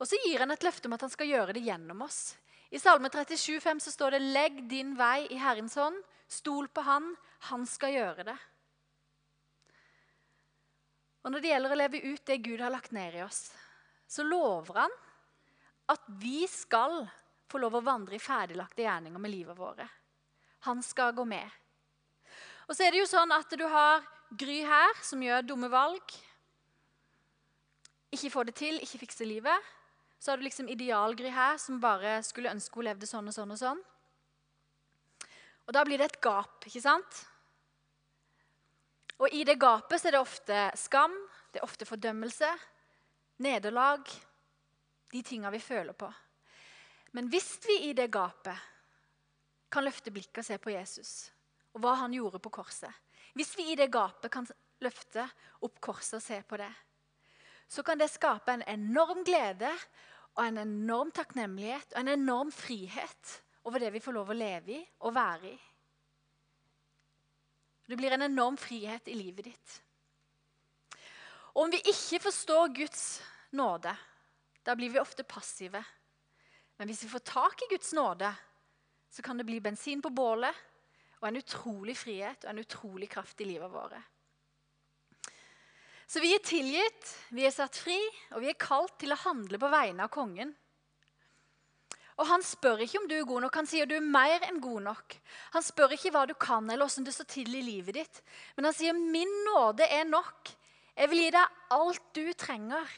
Og 0.00 0.08
så 0.08 0.18
gir 0.24 0.42
han 0.42 0.50
et 0.50 0.66
løfte 0.66 0.90
om 0.90 0.96
at 0.96 1.04
han 1.06 1.12
skal 1.12 1.30
gjøre 1.30 1.54
det 1.54 1.62
gjennom 1.62 2.02
oss. 2.02 2.34
I 2.70 2.78
Salme 2.78 3.10
37, 3.10 3.58
37,5 3.58 3.80
så 3.80 3.90
står 3.90 4.10
det 4.10 4.20
'Legg 4.20 4.68
din 4.68 4.94
vei 4.94 5.26
i 5.30 5.38
Herrens 5.38 5.74
hånd'. 5.74 6.02
Stol 6.28 6.68
på 6.68 6.80
Han. 6.86 7.16
Han 7.50 7.66
skal 7.66 7.92
gjøre 7.92 8.24
det. 8.24 8.38
Og 11.24 11.32
Når 11.32 11.40
det 11.40 11.50
gjelder 11.50 11.72
å 11.72 11.78
leve 11.80 12.02
ut 12.12 12.26
det 12.26 12.36
Gud 12.38 12.60
har 12.60 12.70
lagt 12.70 12.92
ned 12.92 13.14
i 13.14 13.22
oss, 13.22 13.52
så 14.08 14.22
lover 14.22 14.74
han 14.74 14.90
at 15.88 16.00
vi 16.06 16.46
skal 16.46 17.10
få 17.50 17.58
lov 17.58 17.74
å 17.74 17.84
vandre 17.84 18.14
i 18.14 18.22
ferdiglagte 18.22 18.82
gjerninger 18.82 19.18
med 19.18 19.30
livet 19.30 19.58
våre. 19.58 19.88
Han 20.60 20.82
skal 20.82 21.12
gå 21.12 21.24
med. 21.24 21.50
Og 22.68 22.76
så 22.76 22.86
er 22.86 22.94
det 22.94 23.02
jo 23.02 23.10
sånn 23.10 23.32
at 23.34 23.50
du 23.50 23.66
har 23.66 24.06
Gry 24.30 24.60
her, 24.62 24.94
som 25.02 25.22
gjør 25.22 25.42
dumme 25.42 25.66
valg. 25.72 26.12
Ikke 28.14 28.30
får 28.30 28.46
det 28.46 28.54
til, 28.60 28.76
ikke 28.78 29.00
fikser 29.02 29.26
livet. 29.26 29.70
Så 30.20 30.30
har 30.30 30.36
du 30.36 30.44
liksom 30.44 30.68
idealgry 30.68 31.32
her, 31.32 31.56
som 31.56 31.80
bare 31.80 32.18
skulle 32.22 32.52
ønske 32.52 32.76
hun 32.76 32.90
levde 32.90 33.08
sånn 33.08 33.30
og 33.30 33.34
sånn. 33.34 33.54
Og 33.56 33.60
sånn. 33.60 33.80
Og 35.64 35.72
da 35.72 35.84
blir 35.86 36.00
det 36.00 36.10
et 36.10 36.20
gap, 36.20 36.66
ikke 36.68 36.82
sant? 36.84 37.22
Og 39.20 39.32
i 39.36 39.44
det 39.48 39.56
gapet 39.60 40.00
så 40.00 40.08
er 40.08 40.16
det 40.16 40.20
ofte 40.20 40.64
skam, 40.80 41.14
det 41.52 41.60
er 41.60 41.66
ofte 41.66 41.88
fordømmelse, 41.88 42.48
nederlag, 43.44 44.04
de 45.10 45.22
tinga 45.24 45.50
vi 45.52 45.60
føler 45.62 45.96
på. 45.96 46.08
Men 47.16 47.30
hvis 47.32 47.56
vi 47.66 47.78
i 47.88 47.94
det 47.96 48.10
gapet 48.12 48.68
kan 49.70 49.86
løfte 49.86 50.12
blikket 50.14 50.42
og 50.42 50.46
se 50.46 50.58
på 50.62 50.72
Jesus 50.74 51.14
og 51.74 51.82
hva 51.84 51.96
han 52.00 52.14
gjorde 52.14 52.40
på 52.42 52.50
korset 52.50 52.90
Hvis 53.38 53.52
vi 53.58 53.68
i 53.70 53.76
det 53.78 53.92
gapet 53.94 54.30
kan 54.32 54.46
løfte 54.82 55.22
opp 55.62 55.76
korset 55.80 56.16
og 56.18 56.22
se 56.24 56.40
på 56.42 56.56
det, 56.58 56.70
så 57.70 57.84
kan 57.86 57.98
det 57.98 58.10
skape 58.10 58.50
en 58.50 58.64
enorm 58.66 59.22
glede 59.22 59.70
og 60.36 60.42
en 60.44 60.60
enorm 60.62 61.10
takknemlighet 61.14 61.94
og 61.94 62.00
en 62.02 62.14
enorm 62.14 62.52
frihet 62.54 63.36
over 63.68 63.82
det 63.82 63.90
vi 63.94 64.02
får 64.02 64.16
lov 64.16 64.32
å 64.32 64.36
leve 64.36 64.76
i 64.78 64.80
og 65.06 65.14
være 65.16 65.50
i. 65.50 65.58
Det 67.90 67.98
blir 67.98 68.14
en 68.14 68.28
enorm 68.28 68.56
frihet 68.60 69.08
i 69.10 69.16
livet 69.18 69.48
ditt. 69.50 69.72
Og 71.56 71.64
om 71.64 71.72
vi 71.72 71.80
ikke 71.90 72.20
forstår 72.22 72.70
Guds 72.76 73.04
nåde, 73.58 73.90
da 74.62 74.76
blir 74.78 74.92
vi 74.94 75.02
ofte 75.02 75.26
passive. 75.26 75.82
Men 76.78 76.88
hvis 76.88 77.02
vi 77.04 77.10
får 77.10 77.24
tak 77.32 77.64
i 77.66 77.70
Guds 77.72 77.90
nåde, 77.92 78.30
så 79.10 79.22
kan 79.22 79.36
det 79.36 79.48
bli 79.48 79.58
bensin 79.60 80.02
på 80.02 80.12
bålet 80.14 80.54
og 81.20 81.26
en 81.28 81.40
utrolig 81.40 81.96
frihet 81.98 82.46
og 82.46 82.52
en 82.52 82.62
utrolig 82.62 83.10
kraft 83.10 83.42
i 83.42 83.48
livet 83.50 83.72
vårt. 83.72 83.98
Så 86.10 86.18
vi 86.18 86.32
er 86.34 86.42
tilgitt, 86.42 87.12
vi 87.30 87.44
er 87.46 87.52
satt 87.54 87.76
fri, 87.78 87.98
og 88.34 88.42
vi 88.42 88.48
er 88.50 88.58
kalt 88.58 88.96
til 88.98 89.14
å 89.14 89.20
handle 89.20 89.60
på 89.62 89.68
vegne 89.70 90.08
av 90.08 90.10
kongen. 90.10 90.50
Og 92.18 92.26
Han 92.26 92.42
spør 92.44 92.82
ikke 92.82 92.98
om 92.98 93.06
du 93.08 93.14
er 93.16 93.28
god 93.28 93.44
nok, 93.46 93.54
han 93.56 93.68
sier 93.70 93.86
du 93.88 93.94
er 93.96 94.04
mer 94.04 94.42
enn 94.44 94.58
god 94.60 94.82
nok. 94.90 95.14
Han 95.54 95.64
spør 95.64 95.94
ikke 95.94 96.10
hva 96.12 96.24
du 96.28 96.34
kan 96.34 96.66
eller 96.66 96.84
hvordan 96.84 97.06
det 97.06 97.14
står 97.14 97.28
til 97.30 97.54
i 97.56 97.62
livet 97.64 97.96
ditt, 97.96 98.18
men 98.56 98.68
han 98.68 98.76
sier 98.76 98.92
min 98.98 99.30
nåde 99.46 99.86
er 99.86 100.04
nok. 100.08 100.50
Jeg 100.98 101.08
vil 101.12 101.22
gi 101.22 101.30
deg 101.32 101.62
alt 101.78 102.10
du 102.18 102.26
trenger. 102.36 102.90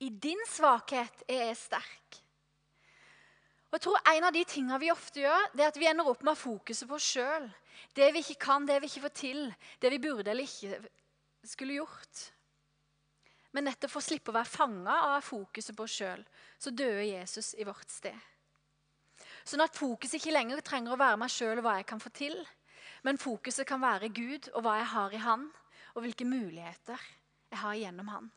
I 0.00 0.08
din 0.08 0.40
svakhet 0.48 1.26
er 1.26 1.50
jeg 1.50 1.58
sterk. 1.60 2.20
Og 3.68 3.76
jeg 3.76 3.84
tror 3.88 4.00
En 4.14 4.28
av 4.30 4.32
de 4.32 4.44
tingene 4.48 4.80
vi 4.80 4.92
ofte 4.94 5.20
gjør, 5.20 5.50
det 5.52 5.66
er 5.66 5.74
at 5.74 5.82
vi 5.82 5.90
ender 5.90 6.08
opp 6.08 6.22
med 6.22 6.32
å 6.32 6.40
fokuset 6.46 6.88
på 6.88 6.96
oss 6.96 7.10
sjøl. 7.16 7.50
Det 7.92 8.08
vi 8.14 8.22
ikke 8.22 8.38
kan, 8.46 8.64
det 8.64 8.78
vi 8.80 8.88
ikke 8.88 9.04
får 9.10 9.14
til, 9.18 9.44
det 9.82 9.92
vi 9.92 10.00
burde 10.00 10.32
eller 10.32 10.46
ikke 10.46 10.80
skulle 11.44 11.82
gjort. 11.82 12.24
Men 13.56 13.70
nettopp 13.70 13.94
for 13.94 14.02
å 14.02 14.04
slippe 14.04 14.28
å 14.28 14.36
være 14.36 14.52
fanga 14.52 14.94
av 15.14 15.24
fokuset 15.24 15.72
på 15.76 15.86
oss 15.86 15.94
sjøl, 15.96 16.24
så 16.60 16.72
døde 16.76 17.06
Jesus 17.08 17.54
i 17.56 17.64
vårt 17.64 17.88
sted. 17.88 18.16
Sånn 19.48 19.64
at 19.64 19.78
fokuset 19.78 20.18
ikke 20.18 20.34
lenger 20.34 20.60
trenger 20.60 20.92
å 20.92 21.00
være 21.00 21.20
meg 21.22 21.32
sjøl 21.32 21.62
og 21.62 21.64
hva 21.64 21.78
jeg 21.78 21.86
kan 21.88 22.02
få 22.02 22.12
til. 22.12 22.36
Men 23.06 23.20
fokuset 23.22 23.64
kan 23.68 23.80
være 23.80 24.12
Gud 24.12 24.50
og 24.52 24.66
hva 24.66 24.76
jeg 24.82 24.90
har 24.92 25.14
i 25.14 25.22
Han, 25.24 25.48
og 25.96 26.04
hvilke 26.04 26.28
muligheter 26.28 27.00
jeg 27.48 27.62
har 27.62 27.80
gjennom 27.80 28.12
Han. 28.12 28.28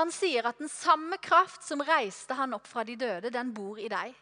Han 0.00 0.12
sier 0.12 0.48
at 0.48 0.58
den 0.60 0.72
samme 0.72 1.20
kraft 1.20 1.64
som 1.64 1.84
reiste 1.84 2.36
han 2.36 2.56
opp 2.56 2.66
fra 2.68 2.84
de 2.84 2.96
døde, 3.00 3.32
den 3.32 3.52
bor 3.56 3.80
i 3.80 3.88
deg. 3.92 4.12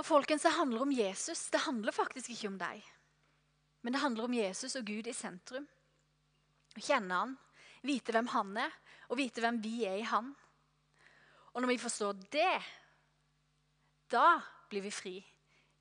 Og 0.00 0.04
folkens, 0.04 0.42
Det 0.42 0.56
handler 0.56 0.82
om 0.82 0.92
Jesus. 0.92 1.48
Det 1.50 1.60
handler 1.60 1.92
faktisk 1.92 2.30
ikke 2.30 2.48
om 2.48 2.58
deg. 2.58 2.82
Men 3.82 3.92
det 3.92 4.00
handler 4.00 4.24
om 4.24 4.34
Jesus 4.34 4.76
og 4.76 4.84
Gud 4.84 5.06
i 5.06 5.12
sentrum. 5.12 5.68
Kjenne 6.78 7.18
han, 7.18 7.34
vite 7.84 8.14
hvem 8.14 8.30
han 8.32 8.56
er, 8.62 8.72
og 9.10 9.18
vite 9.20 9.42
hvem 9.44 9.58
vi 9.60 9.82
er 9.88 9.98
i 10.00 10.06
han. 10.08 10.30
Og 11.52 11.60
når 11.60 11.74
vi 11.74 11.82
forstår 11.82 12.22
det, 12.32 12.56
da 14.12 14.40
blir 14.70 14.84
vi 14.84 14.92
fri 14.92 15.16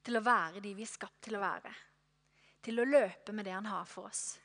til 0.03 0.17
å 0.17 0.23
være 0.25 0.63
de 0.63 0.73
vi 0.75 0.83
er 0.83 0.91
skapt 0.91 1.21
til 1.27 1.37
å 1.37 1.43
være. 1.43 1.71
Til 2.61 2.81
å 2.81 2.87
løpe 2.87 3.33
med 3.33 3.47
det 3.47 3.55
han 3.55 3.69
har 3.69 3.87
for 3.89 4.09
oss. 4.09 4.39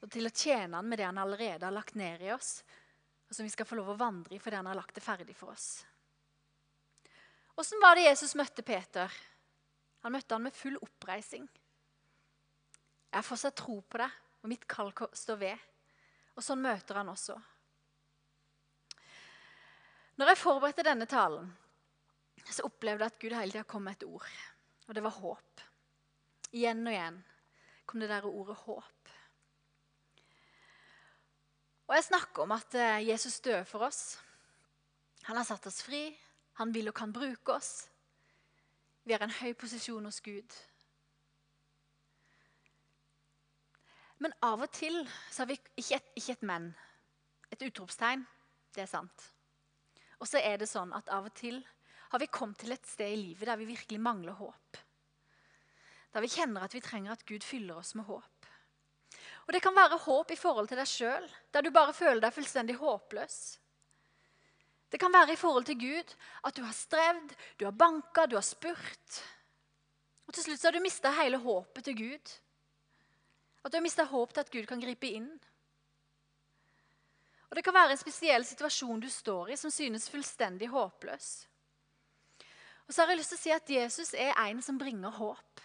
Og 0.00 0.08
til 0.12 0.28
å 0.28 0.32
tjene 0.32 0.78
han 0.78 0.88
med 0.88 1.00
det 1.00 1.08
han 1.08 1.18
allerede 1.20 1.66
har 1.66 1.74
lagt 1.74 1.96
ned 1.98 2.22
i 2.24 2.30
oss. 2.32 2.60
Og 3.28 3.36
som 3.36 3.46
vi 3.46 3.52
skal 3.52 3.68
få 3.68 3.78
lov 3.78 3.92
å 3.92 3.98
vandre 4.00 4.36
i 4.36 4.40
fordi 4.42 4.60
han 4.60 4.70
har 4.70 4.78
lagt 4.78 4.94
det 4.96 5.04
ferdig 5.04 5.36
for 5.36 5.52
oss. 5.52 5.82
Åssen 7.60 7.82
var 7.82 7.98
det 7.98 8.06
Jesus 8.06 8.36
møtte 8.38 8.64
Peter? 8.64 9.10
Han 10.00 10.14
møtte 10.14 10.36
han 10.36 10.46
med 10.46 10.56
full 10.56 10.78
oppreising. 10.80 11.44
Jeg 13.10 13.18
har 13.18 13.26
fortsatt 13.26 13.58
tro 13.58 13.80
på 13.82 14.00
deg, 14.00 14.14
og 14.40 14.48
mitt 14.48 14.64
kall 14.70 14.92
står 14.94 15.40
ved. 15.42 15.69
Og 16.36 16.44
sånn 16.44 16.62
møter 16.62 17.00
han 17.00 17.10
også. 17.12 17.36
Når 20.20 20.32
jeg 20.32 20.40
forberedte 20.40 20.84
denne 20.84 21.08
talen, 21.08 21.48
så 22.50 22.66
opplevde 22.66 23.06
jeg 23.06 23.12
at 23.12 23.20
Gud 23.22 23.34
hele 23.36 23.54
tida 23.54 23.66
kom 23.68 23.86
med 23.86 23.98
et 23.98 24.08
ord. 24.08 24.32
Og 24.88 24.96
det 24.96 25.04
var 25.04 25.16
håp. 25.16 25.62
Igjen 26.50 26.82
og 26.84 26.92
igjen 26.92 27.20
kom 27.86 28.02
det 28.02 28.10
der 28.10 28.26
ordet 28.26 28.56
håp. 28.64 29.12
Og 31.90 31.96
jeg 31.96 32.06
snakker 32.06 32.44
om 32.44 32.52
at 32.54 32.74
eh, 32.78 33.08
Jesus 33.08 33.40
døde 33.42 33.64
for 33.66 33.86
oss. 33.86 34.18
Han 35.26 35.38
har 35.40 35.46
satt 35.46 35.66
oss 35.66 35.80
fri. 35.82 36.04
Han 36.60 36.74
vil 36.74 36.90
og 36.90 36.94
kan 36.94 37.12
bruke 37.12 37.56
oss. 37.56 37.88
Vi 39.02 39.14
har 39.14 39.24
en 39.24 39.38
høy 39.40 39.54
posisjon 39.58 40.04
hos 40.06 40.20
Gud. 40.22 40.54
Men 44.20 44.34
av 44.44 44.60
og 44.60 44.72
til 44.76 45.00
så 45.30 45.42
har 45.42 45.48
vi 45.50 45.56
ikke 45.80 45.96
et, 45.96 46.08
ikke 46.20 46.36
et 46.36 46.48
men. 46.48 46.70
Et 47.50 47.62
utropstegn. 47.70 48.24
Det 48.74 48.84
er 48.84 48.90
sant. 48.90 49.28
Og 50.20 50.28
så 50.28 50.42
er 50.44 50.60
det 50.60 50.68
sånn 50.68 50.92
at 50.96 51.08
av 51.08 51.30
og 51.30 51.34
til 51.36 51.62
har 52.10 52.20
vi 52.20 52.28
kommet 52.30 52.60
til 52.60 52.74
et 52.74 52.86
sted 52.86 53.14
i 53.14 53.18
livet 53.18 53.48
der 53.48 53.58
vi 53.60 53.70
virkelig 53.70 54.00
mangler 54.02 54.36
håp. 54.36 54.80
Der 56.12 56.24
vi 56.24 56.30
kjenner 56.32 56.66
at 56.66 56.74
vi 56.74 56.82
trenger 56.84 57.14
at 57.14 57.24
Gud 57.26 57.46
fyller 57.46 57.80
oss 57.80 57.94
med 57.94 58.04
håp. 58.10 58.50
Og 59.46 59.54
Det 59.54 59.62
kan 59.62 59.74
være 59.74 59.98
håp 60.04 60.30
i 60.30 60.38
forhold 60.38 60.68
til 60.68 60.78
deg 60.78 60.86
sjøl, 60.86 61.26
der 61.50 61.64
du 61.64 61.72
bare 61.74 61.96
føler 61.96 62.20
deg 62.22 62.34
fullstendig 62.34 62.76
håpløs. 62.78 63.38
Det 64.90 64.98
kan 65.00 65.12
være 65.14 65.32
i 65.32 65.38
forhold 65.38 65.64
til 65.66 65.78
Gud 65.78 66.14
at 66.44 66.56
du 66.56 66.62
har 66.66 66.74
strevd, 66.74 67.34
du 67.58 67.64
har 67.64 67.74
banka, 67.74 68.26
du 68.26 68.36
har 68.36 68.46
spurt. 68.46 69.20
Og 70.26 70.34
Til 70.34 70.44
slutt 70.44 70.60
så 70.60 70.68
har 70.68 70.76
du 70.76 70.82
mista 70.82 71.10
hele 71.14 71.38
håpet 71.42 71.84
til 71.84 71.96
Gud. 71.98 72.34
At 73.64 73.72
du 73.72 73.76
har 73.76 73.84
mista 73.84 74.06
håp 74.08 74.32
til 74.32 74.40
at 74.44 74.52
Gud 74.52 74.66
kan 74.68 74.80
gripe 74.80 75.08
inn. 75.08 75.30
Og 77.50 77.56
Det 77.56 77.64
kan 77.66 77.74
være 77.74 77.96
en 77.96 78.00
spesiell 78.00 78.44
situasjon 78.46 79.00
du 79.02 79.08
står 79.10 79.50
i, 79.50 79.56
som 79.58 79.72
synes 79.74 80.08
fullstendig 80.08 80.68
håpløs. 80.70 81.30
Og 82.86 82.94
så 82.94 83.02
har 83.02 83.10
jeg 83.10 83.20
lyst 83.20 83.34
til 83.34 83.38
å 83.38 83.42
si 83.42 83.52
at 83.54 83.72
Jesus 83.74 84.14
er 84.14 84.32
en 84.46 84.62
som 84.62 84.78
bringer 84.78 85.10
håp. 85.14 85.64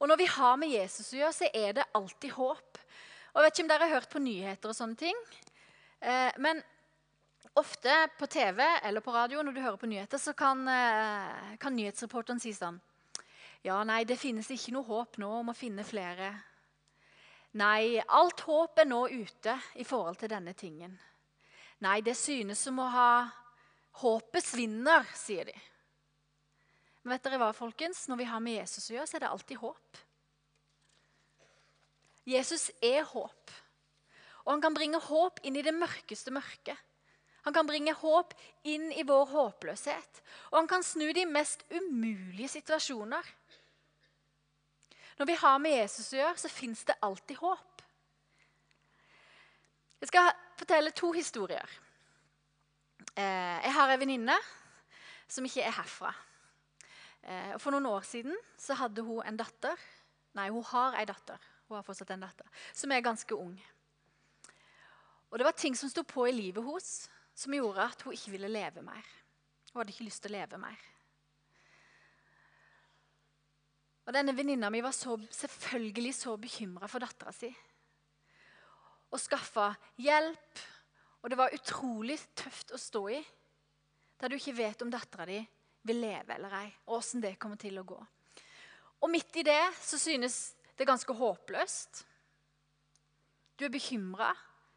Og 0.00 0.08
Når 0.08 0.18
vi 0.18 0.26
har 0.26 0.56
med 0.56 0.68
Jesus 0.68 1.12
å 1.12 1.18
gjøre, 1.18 1.32
så 1.32 1.48
er 1.54 1.72
det 1.78 1.90
alltid 1.94 2.30
håp. 2.36 2.78
Og 3.32 3.40
Jeg 3.40 3.44
vet 3.44 3.56
ikke 3.56 3.64
om 3.64 3.72
dere 3.72 3.88
har 3.88 3.94
hørt 3.96 4.12
på 4.12 4.22
nyheter 4.22 4.68
og 4.68 4.76
sånne 4.76 4.96
ting. 4.96 5.18
Eh, 6.00 6.32
men 6.38 6.62
ofte 7.54 8.08
på 8.18 8.26
TV 8.26 8.60
eller 8.82 9.00
på 9.00 9.12
radio 9.14 9.42
når 9.42 9.54
du 9.54 9.60
hører 9.60 9.76
på 9.80 9.88
nyheter, 9.88 10.18
så 10.18 10.34
kan, 10.36 10.66
eh, 10.68 11.56
kan 11.58 11.76
nyhetsreporteren 11.76 12.40
si 12.40 12.52
sånn 12.52 12.80
Ja, 13.64 13.84
nei, 13.84 14.02
det 14.04 14.18
finnes 14.18 14.50
ikke 14.50 14.72
noe 14.72 14.82
håp 14.82 15.18
nå 15.18 15.28
om 15.40 15.52
å 15.52 15.54
finne 15.54 15.84
flere 15.84 16.34
Nei, 17.60 18.00
alt 18.00 18.40
håp 18.48 18.80
er 18.80 18.88
nå 18.88 19.02
ute 19.12 19.56
i 19.76 19.84
forhold 19.84 20.16
til 20.22 20.30
denne 20.32 20.54
tingen. 20.56 20.94
Nei, 21.84 22.00
det 22.00 22.14
synes 22.16 22.62
som 22.64 22.80
å 22.80 22.88
ha 22.92 23.12
Håpet 24.00 24.40
svinner, 24.40 25.04
sier 25.12 25.44
de. 25.50 25.54
Men 27.02 27.12
vet 27.12 27.26
dere 27.26 27.40
hva, 27.42 27.50
folkens? 27.52 28.06
Når 28.08 28.22
vi 28.22 28.28
har 28.30 28.40
med 28.40 28.56
Jesus 28.56 28.86
å 28.88 28.94
gjøre, 28.94 29.08
så 29.10 29.18
er 29.18 29.24
det 29.24 29.28
alltid 29.28 29.60
håp. 29.60 29.98
Jesus 32.24 32.70
er 32.80 33.02
håp. 33.10 33.52
Og 34.46 34.54
han 34.54 34.62
kan 34.64 34.74
bringe 34.74 35.02
håp 35.02 35.42
inn 35.46 35.58
i 35.58 35.64
det 35.66 35.74
mørkeste 35.76 36.32
mørket. 36.34 36.78
Han 37.42 37.54
kan 37.54 37.66
bringe 37.66 37.94
håp 37.98 38.32
inn 38.70 38.88
i 38.94 39.02
vår 39.06 39.26
håpløshet. 39.32 40.22
Og 40.52 40.60
han 40.60 40.70
kan 40.70 40.86
snu 40.86 41.08
de 41.12 41.26
mest 41.26 41.66
umulige 41.74 42.52
situasjoner. 42.54 43.26
Når 45.18 45.28
vi 45.28 45.38
har 45.42 45.58
med 45.62 45.76
Jesus 45.76 46.12
å 46.12 46.20
gjøre, 46.20 46.40
så 46.40 46.50
fins 46.52 46.84
det 46.88 46.98
alltid 47.02 47.40
håp. 47.42 47.84
Jeg 50.02 50.10
skal 50.10 50.32
fortelle 50.58 50.90
to 50.96 51.12
historier. 51.14 51.78
Eh, 53.14 53.58
jeg 53.62 53.74
har 53.76 53.92
ei 53.92 54.00
venninne 54.00 54.36
som 55.30 55.46
ikke 55.46 55.62
er 55.62 55.76
herfra. 55.76 56.12
Eh, 57.22 57.52
for 57.62 57.74
noen 57.74 57.86
år 57.86 58.06
siden 58.06 58.34
så 58.58 58.74
hadde 58.80 59.04
hun 59.06 59.22
en 59.26 59.38
datter 59.38 59.78
Nei, 60.32 60.46
hun 60.48 60.64
har 60.64 60.94
ei 60.96 61.04
datter. 61.04 61.36
Hun 61.68 61.76
har 61.76 61.84
fortsatt 61.84 62.10
en 62.14 62.22
datter, 62.24 62.46
Som 62.72 62.92
er 62.92 63.04
ganske 63.04 63.36
ung. 63.36 63.52
Og 65.30 65.38
Det 65.38 65.44
var 65.44 65.52
ting 65.52 65.76
som 65.76 65.88
sto 65.88 66.02
på 66.02 66.26
i 66.28 66.32
livet 66.32 66.64
hennes 66.64 67.08
som 67.34 67.54
gjorde 67.54 67.84
at 67.84 68.02
hun 68.02 68.12
ikke 68.12 68.30
ville 68.30 68.48
leve 68.48 68.82
mer. 68.82 69.04
Hun 69.72 69.80
hadde 69.80 69.92
ikke 69.92 70.04
lyst 70.04 70.22
til 70.22 70.32
å 70.32 70.38
leve 70.38 70.58
mer. 70.60 70.80
Og 74.02 74.14
denne 74.14 74.34
Venninna 74.34 74.70
mi 74.72 74.80
var 74.82 74.94
så, 74.96 75.14
selvfølgelig 75.30 76.14
så 76.16 76.34
bekymra 76.40 76.88
for 76.90 77.02
dattera 77.02 77.32
si. 77.34 77.50
Og 79.12 79.20
skaffa 79.20 79.70
hjelp. 80.02 80.62
Og 81.22 81.30
det 81.30 81.38
var 81.38 81.54
utrolig 81.54 82.18
tøft 82.34 82.74
å 82.74 82.80
stå 82.80 83.02
i. 83.14 83.20
Der 84.18 84.30
du 84.30 84.38
ikke 84.38 84.56
vet 84.58 84.82
om 84.82 84.90
dattera 84.90 85.26
di 85.28 85.38
vil 85.86 85.98
leve 86.02 86.34
eller 86.34 86.54
ei, 86.60 86.68
og 86.86 87.00
åssen 87.00 87.22
det 87.22 87.34
kommer 87.42 87.58
til 87.58 87.78
å 87.80 87.86
gå. 87.86 87.98
Og 89.02 89.10
midt 89.10 89.34
i 89.40 89.46
det 89.46 89.62
så 89.82 89.98
synes 89.98 90.54
det 90.78 90.86
ganske 90.86 91.14
håpløst. 91.14 92.04
Du 93.58 93.66
er 93.66 93.74
bekymra. 93.74 94.30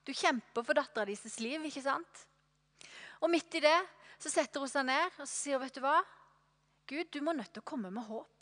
Du 0.05 0.13
kjemper 0.13 0.65
for 0.65 0.77
dattera 0.77 1.05
deres 1.05 1.39
liv, 1.41 1.61
ikke 1.65 1.85
sant? 1.85 2.25
Og 3.21 3.29
midt 3.31 3.57
i 3.57 3.63
det 3.63 3.77
så 4.21 4.29
setter 4.33 4.61
hun 4.61 4.69
seg 4.69 4.85
ned 4.87 5.21
og 5.21 5.29
sier 5.29 5.61
vet 5.61 5.77
du 5.77 5.81
hva? 5.85 5.97
Gud, 6.85 7.09
du 7.09 7.21
må 7.25 7.33
nødt 7.33 7.53
til 7.53 7.63
å 7.63 7.69
komme 7.69 7.89
med 7.93 8.05
håp. 8.05 8.34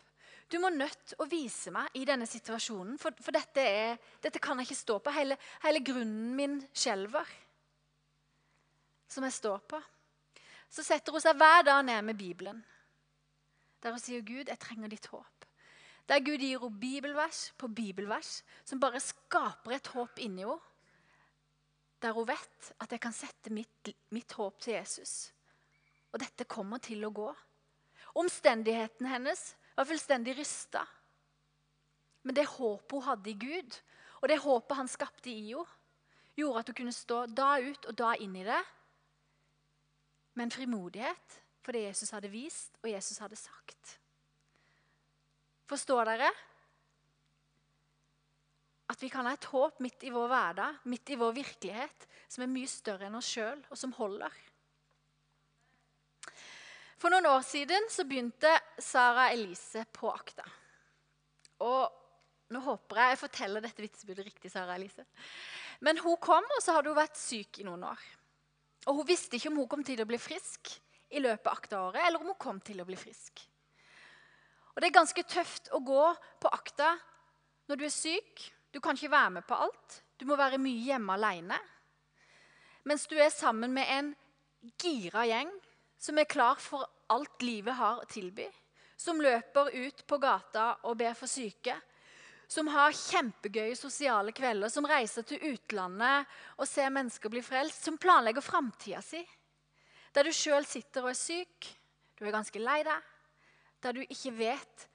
Du 0.54 0.60
må 0.62 0.70
nødt 0.70 1.16
å 1.18 1.26
vise 1.26 1.72
meg 1.74 1.96
i 1.98 2.04
denne 2.06 2.28
situasjonen, 2.30 3.00
for, 3.02 3.16
for 3.26 3.34
dette, 3.34 3.62
er, 3.66 3.96
dette, 4.22 4.38
kan 4.38 4.60
jeg 4.62 4.70
ikke 4.70 4.78
stå 4.84 5.00
på. 5.02 5.14
Hele, 5.16 5.38
hele 5.64 5.82
grunnen 5.82 6.36
min 6.38 6.60
skjelver, 6.78 7.32
som 9.10 9.26
jeg 9.26 9.34
står 9.34 9.64
på. 9.74 9.80
Så 10.70 10.86
setter 10.86 11.16
hun 11.16 11.24
seg 11.24 11.40
hver 11.42 11.66
dag 11.66 11.82
ned 11.88 12.06
med 12.06 12.20
Bibelen, 12.20 12.60
der 13.82 13.96
hun 13.96 14.02
sier, 14.02 14.22
'Gud, 14.22 14.46
jeg 14.46 14.62
trenger 14.62 14.94
ditt 14.94 15.10
håp'. 15.10 15.48
Der 16.10 16.22
Gud 16.22 16.38
gir 16.44 16.60
henne 16.62 16.80
bibelvers 16.80 17.48
på 17.58 17.68
bibelvers 17.68 18.44
som 18.66 18.80
bare 18.80 19.02
skaper 19.02 19.78
et 19.78 19.90
håp 19.96 20.22
inni 20.22 20.46
henne. 20.46 20.60
Der 22.04 22.14
hun 22.14 22.28
vet 22.28 22.72
at 22.84 22.92
jeg 22.92 23.02
kan 23.02 23.16
sette 23.16 23.50
mitt, 23.50 23.90
mitt 24.12 24.38
håp 24.38 24.62
til 24.62 24.76
Jesus. 24.76 25.32
Og 26.12 26.20
dette 26.22 26.46
kommer 26.46 26.78
til 26.84 27.06
å 27.08 27.14
gå. 27.16 27.30
Omstendigheten 28.20 29.08
hennes 29.08 29.56
var 29.76 29.88
fullstendig 29.90 30.38
rysta. 30.38 30.84
Men 32.24 32.38
det 32.38 32.48
håpet 32.48 32.96
hun 32.96 33.08
hadde 33.08 33.32
i 33.32 33.40
Gud, 33.40 33.80
og 34.22 34.30
det 34.32 34.40
håpet 34.44 34.80
han 34.80 34.92
skapte 34.92 35.32
i 35.32 35.40
henne, 35.50 35.66
gjorde 36.34 36.64
at 36.64 36.70
hun 36.72 36.78
kunne 36.80 36.96
stå 36.96 37.26
da 37.30 37.50
ut 37.62 37.86
og 37.90 37.98
da 37.98 38.16
inn 38.18 38.34
i 38.40 38.46
det 38.48 38.62
med 40.34 40.48
en 40.48 40.54
frimodighet 40.56 41.36
for 41.64 41.76
det 41.76 41.84
Jesus 41.86 42.10
hadde 42.16 42.32
vist, 42.34 42.80
og 42.82 42.90
Jesus 42.90 43.20
hadde 43.22 43.38
sagt. 43.38 43.98
Forstår 45.70 46.10
dere? 46.10 46.32
At 48.90 49.02
vi 49.02 49.10
kan 49.14 49.26
ha 49.30 49.36
et 49.38 49.48
håp 49.52 49.80
midt 49.82 50.04
i 50.04 50.12
vår 50.14 50.28
hverdag, 50.32 50.82
midt 50.92 51.14
i 51.14 51.20
vår 51.20 51.38
virkelighet, 51.38 52.08
som 52.28 52.44
er 52.44 52.52
mye 52.52 52.70
større 52.70 53.08
enn 53.08 53.18
oss 53.18 53.30
sjøl, 53.32 53.62
og 53.70 53.80
som 53.80 53.94
holder. 53.96 54.34
For 57.04 57.12
noen 57.12 57.26
år 57.28 57.42
siden 57.44 57.90
så 57.92 58.06
begynte 58.08 58.48
Sara 58.80 59.26
Elise 59.34 59.82
på 59.92 60.08
Akta. 60.08 60.46
Og 61.60 62.54
nå 62.56 62.62
håper 62.64 63.02
jeg 63.02 63.12
jeg 63.12 63.20
forteller 63.26 63.66
dette 63.66 63.84
vitsebudet 63.84 64.24
riktig, 64.24 64.52
Sara 64.54 64.78
Elise. 64.78 65.04
Men 65.84 66.00
hun 66.00 66.16
kom, 66.24 66.48
og 66.48 66.62
så 66.64 66.78
hadde 66.78 66.94
hun 66.94 66.96
vært 66.96 67.20
syk 67.20 67.60
i 67.60 67.66
noen 67.68 67.84
år. 67.90 68.06
Og 68.88 69.02
Hun 69.02 69.08
visste 69.10 69.36
ikke 69.36 69.52
om 69.52 69.60
hun 69.60 69.68
kom 69.74 69.84
til 69.84 70.00
å 70.00 70.06
bli 70.08 70.20
frisk 70.20 70.72
i 71.12 71.20
løpet 71.20 71.50
av 71.52 71.58
akta-året, 71.58 72.06
eller 72.06 72.24
om 72.24 72.32
hun 72.32 72.40
kom 72.40 72.64
til 72.64 72.80
å 72.80 72.88
bli 72.88 72.96
frisk. 73.00 73.44
Og 74.72 74.80
Det 74.80 74.88
er 74.88 74.96
ganske 74.96 75.28
tøft 75.28 75.68
å 75.76 75.84
gå 75.84 76.08
på 76.40 76.54
akta 76.56 76.94
når 77.68 77.84
du 77.84 77.86
er 77.90 77.96
syk. 77.98 78.48
Du 78.72 78.80
kan 78.80 78.96
ikke 78.96 79.12
være 79.12 79.36
med 79.42 79.48
på 79.48 79.60
alt. 79.60 80.00
Du 80.16 80.24
må 80.32 80.40
være 80.40 80.56
mye 80.56 80.88
hjemme 80.88 81.20
alene. 81.20 81.60
Mens 82.88 83.04
du 83.12 83.20
er 83.20 83.32
sammen 83.32 83.76
med 83.76 83.92
en 83.92 84.16
gira 84.80 85.28
gjeng 85.28 85.52
som 86.04 86.20
er 86.20 86.28
klar 86.28 86.60
for 86.60 86.84
alt 87.14 87.42
livet 87.46 87.78
har 87.80 88.02
å 88.02 88.10
tilby. 88.12 88.50
Som 89.00 89.22
løper 89.24 89.72
ut 89.72 90.04
på 90.08 90.20
gata 90.20 90.66
og 90.84 90.98
ber 91.00 91.16
for 91.16 91.32
syke. 91.32 91.78
Som 92.48 92.68
har 92.74 92.92
kjempegøye 92.92 93.76
sosiale 93.80 94.34
kvelder, 94.36 94.70
som 94.70 94.88
reiser 94.88 95.24
til 95.28 95.42
utlandet 95.54 96.28
og 96.58 96.68
ser 96.68 96.92
mennesker 96.92 97.32
bli 97.32 97.42
frelst. 97.44 97.86
Som 97.88 97.98
planlegger 97.98 98.44
framtida 98.44 99.00
si. 99.02 99.24
Der 100.14 100.28
du 100.28 100.36
sjøl 100.36 100.68
sitter 100.68 101.08
og 101.08 101.14
er 101.14 101.18
syk, 101.18 101.72
du 102.20 102.28
er 102.28 102.36
ganske 102.36 102.60
lei 102.60 102.82
deg. 102.86 103.08
Der 103.84 103.96
du 103.96 104.04
ikke 104.04 104.36
vet 104.36 104.90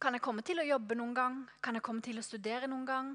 kan 0.00 0.16
jeg 0.16 0.24
komme 0.24 0.42
til 0.42 0.58
å 0.58 0.66
jobbe 0.66 0.96
noen 0.98 1.14
gang. 1.14 1.38
Kan 1.62 1.76
jeg 1.78 1.84
komme 1.86 2.02
til 2.02 2.18
å 2.18 2.24
studere 2.24 2.68
noen 2.70 2.86
gang? 2.88 3.14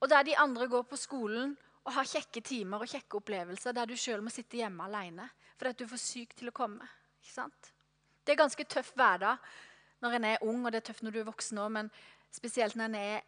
Og 0.00 0.08
der 0.08 0.24
de 0.24 0.36
andre 0.40 0.68
går 0.70 0.88
på 0.88 0.98
skolen 1.00 1.56
og 1.84 1.92
har 1.92 2.08
kjekke 2.08 2.40
timer 2.44 2.82
og 2.82 2.90
kjekke 2.90 3.18
opplevelser 3.20 3.76
der 3.76 3.88
du 3.88 3.96
sjøl 3.98 4.24
må 4.24 4.32
sitte 4.32 4.58
hjemme 4.60 4.86
alene 4.86 5.28
fordi 5.54 5.70
at 5.70 5.78
du 5.78 5.84
er 5.84 5.92
for 5.92 6.02
syk 6.02 6.34
til 6.38 6.50
å 6.50 6.56
komme. 6.56 6.86
Ikke 7.22 7.34
sant? 7.36 7.70
Det 8.24 8.32
er 8.34 8.40
ganske 8.40 8.64
tøff 8.66 8.90
hverdag 8.96 9.52
når 10.04 10.16
en 10.16 10.26
er 10.28 10.42
ung, 10.44 10.64
og 10.64 10.72
det 10.72 10.80
er 10.80 10.88
tøft 10.88 11.04
når 11.04 11.14
du 11.14 11.20
er 11.22 11.28
voksen 11.28 11.60
òg, 11.62 11.70
men 11.76 11.90
spesielt 12.34 12.76
når 12.76 12.90
en 12.90 12.96
er 12.98 13.22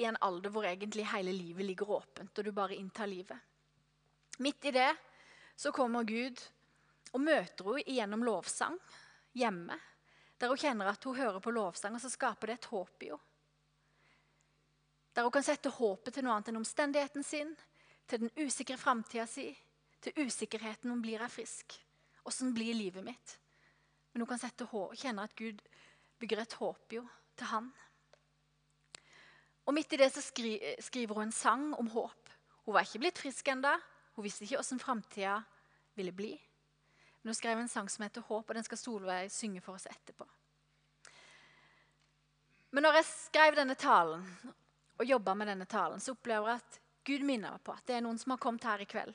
i 0.00 0.08
en 0.08 0.18
alder 0.24 0.52
hvor 0.52 0.66
egentlig 0.66 1.06
hele 1.12 1.32
livet 1.32 1.68
ligger 1.68 1.94
åpent, 1.98 2.32
og 2.32 2.44
du 2.44 2.52
bare 2.52 2.76
inntar 2.76 3.08
livet. 3.08 3.38
Midt 4.42 4.64
i 4.68 4.74
det 4.74 4.90
så 5.56 5.72
kommer 5.72 6.04
Gud 6.08 6.40
og 7.12 7.20
møter 7.20 7.68
henne 7.68 7.96
gjennom 7.96 8.24
lovsang 8.26 8.78
hjemme. 9.38 9.76
Der 10.40 10.50
hun 10.50 10.58
kjenner 10.58 10.90
at 10.90 11.04
hun 11.04 11.16
hører 11.16 11.40
på 11.40 11.52
lovsang, 11.54 11.94
og 11.94 12.02
så 12.02 12.10
skaper 12.10 12.50
det 12.50 12.58
et 12.58 12.70
håp 12.72 13.06
i 13.06 13.12
henne. 13.12 13.28
Der 15.12 15.26
hun 15.28 15.32
kan 15.34 15.44
sette 15.44 15.68
håpet 15.68 16.16
til 16.16 16.24
noe 16.24 16.38
annet 16.38 16.48
enn 16.50 16.62
omstendigheten 16.62 17.24
sin, 17.26 17.50
til 18.06 18.24
den 18.24 18.32
usikre 18.42 18.76
framtida 18.80 19.26
si, 19.26 19.48
til 20.02 20.26
usikkerheten 20.26 20.90
om 20.90 21.02
blir 21.02 21.22
jeg 21.22 21.30
frisk. 21.30 21.78
Åssen 22.28 22.52
blir 22.54 22.74
livet 22.74 23.04
mitt? 23.04 23.38
Men 24.12 24.22
hun 24.22 24.32
kan 24.34 24.42
sette 24.42 24.66
håp, 24.68 24.94
kjenne 24.98 25.24
at 25.24 25.36
Gud 25.38 25.62
bygger 26.20 26.42
et 26.42 26.58
håp 26.60 26.98
jo, 26.98 27.06
til 27.38 27.50
han. 27.50 27.70
Og 29.66 29.74
Midt 29.74 29.94
i 29.94 30.00
det 30.00 30.10
så 30.12 30.22
skri, 30.22 30.56
skriver 30.82 31.14
hun 31.14 31.28
en 31.28 31.34
sang 31.34 31.70
om 31.78 31.88
håp. 31.94 32.30
Hun 32.66 32.74
var 32.74 32.86
ikke 32.86 33.02
blitt 33.02 33.20
frisk 33.22 33.48
ennå. 33.48 33.72
Hun 34.16 34.26
visste 34.26 34.44
ikke 34.44 34.58
åssen 34.60 34.82
framtida 34.82 35.38
ville 35.96 36.12
bli. 36.12 36.32
Men 37.22 37.30
hun 37.30 37.38
skrev 37.38 37.58
en 37.58 37.68
sang 37.68 37.88
som 37.90 38.02
heter 38.02 38.22
'Håp', 38.22 38.48
og 38.48 38.54
den 38.54 38.64
skal 38.64 38.78
Solveig 38.78 39.30
synge 39.30 39.60
for 39.60 39.74
oss 39.74 39.86
etterpå. 39.86 40.26
Men 42.70 42.82
når 42.82 42.92
jeg 42.92 43.04
skrev 43.04 43.56
denne 43.56 43.74
talen 43.74 44.24
og 44.98 45.06
jobba 45.06 45.34
med 45.34 45.46
denne 45.46 45.64
talen, 45.64 46.00
så 46.00 46.10
opplever 46.10 46.48
jeg 46.48 46.56
at 46.56 46.81
Gud 47.04 47.24
minner 47.26 47.56
meg 47.56 47.62
på 47.66 47.74
at 47.74 47.86
det 47.88 47.96
er 47.96 48.04
noen 48.04 48.18
som 48.20 48.34
har 48.34 48.40
kommet 48.42 48.66
her 48.68 48.82
i 48.82 48.88
kveld, 48.88 49.14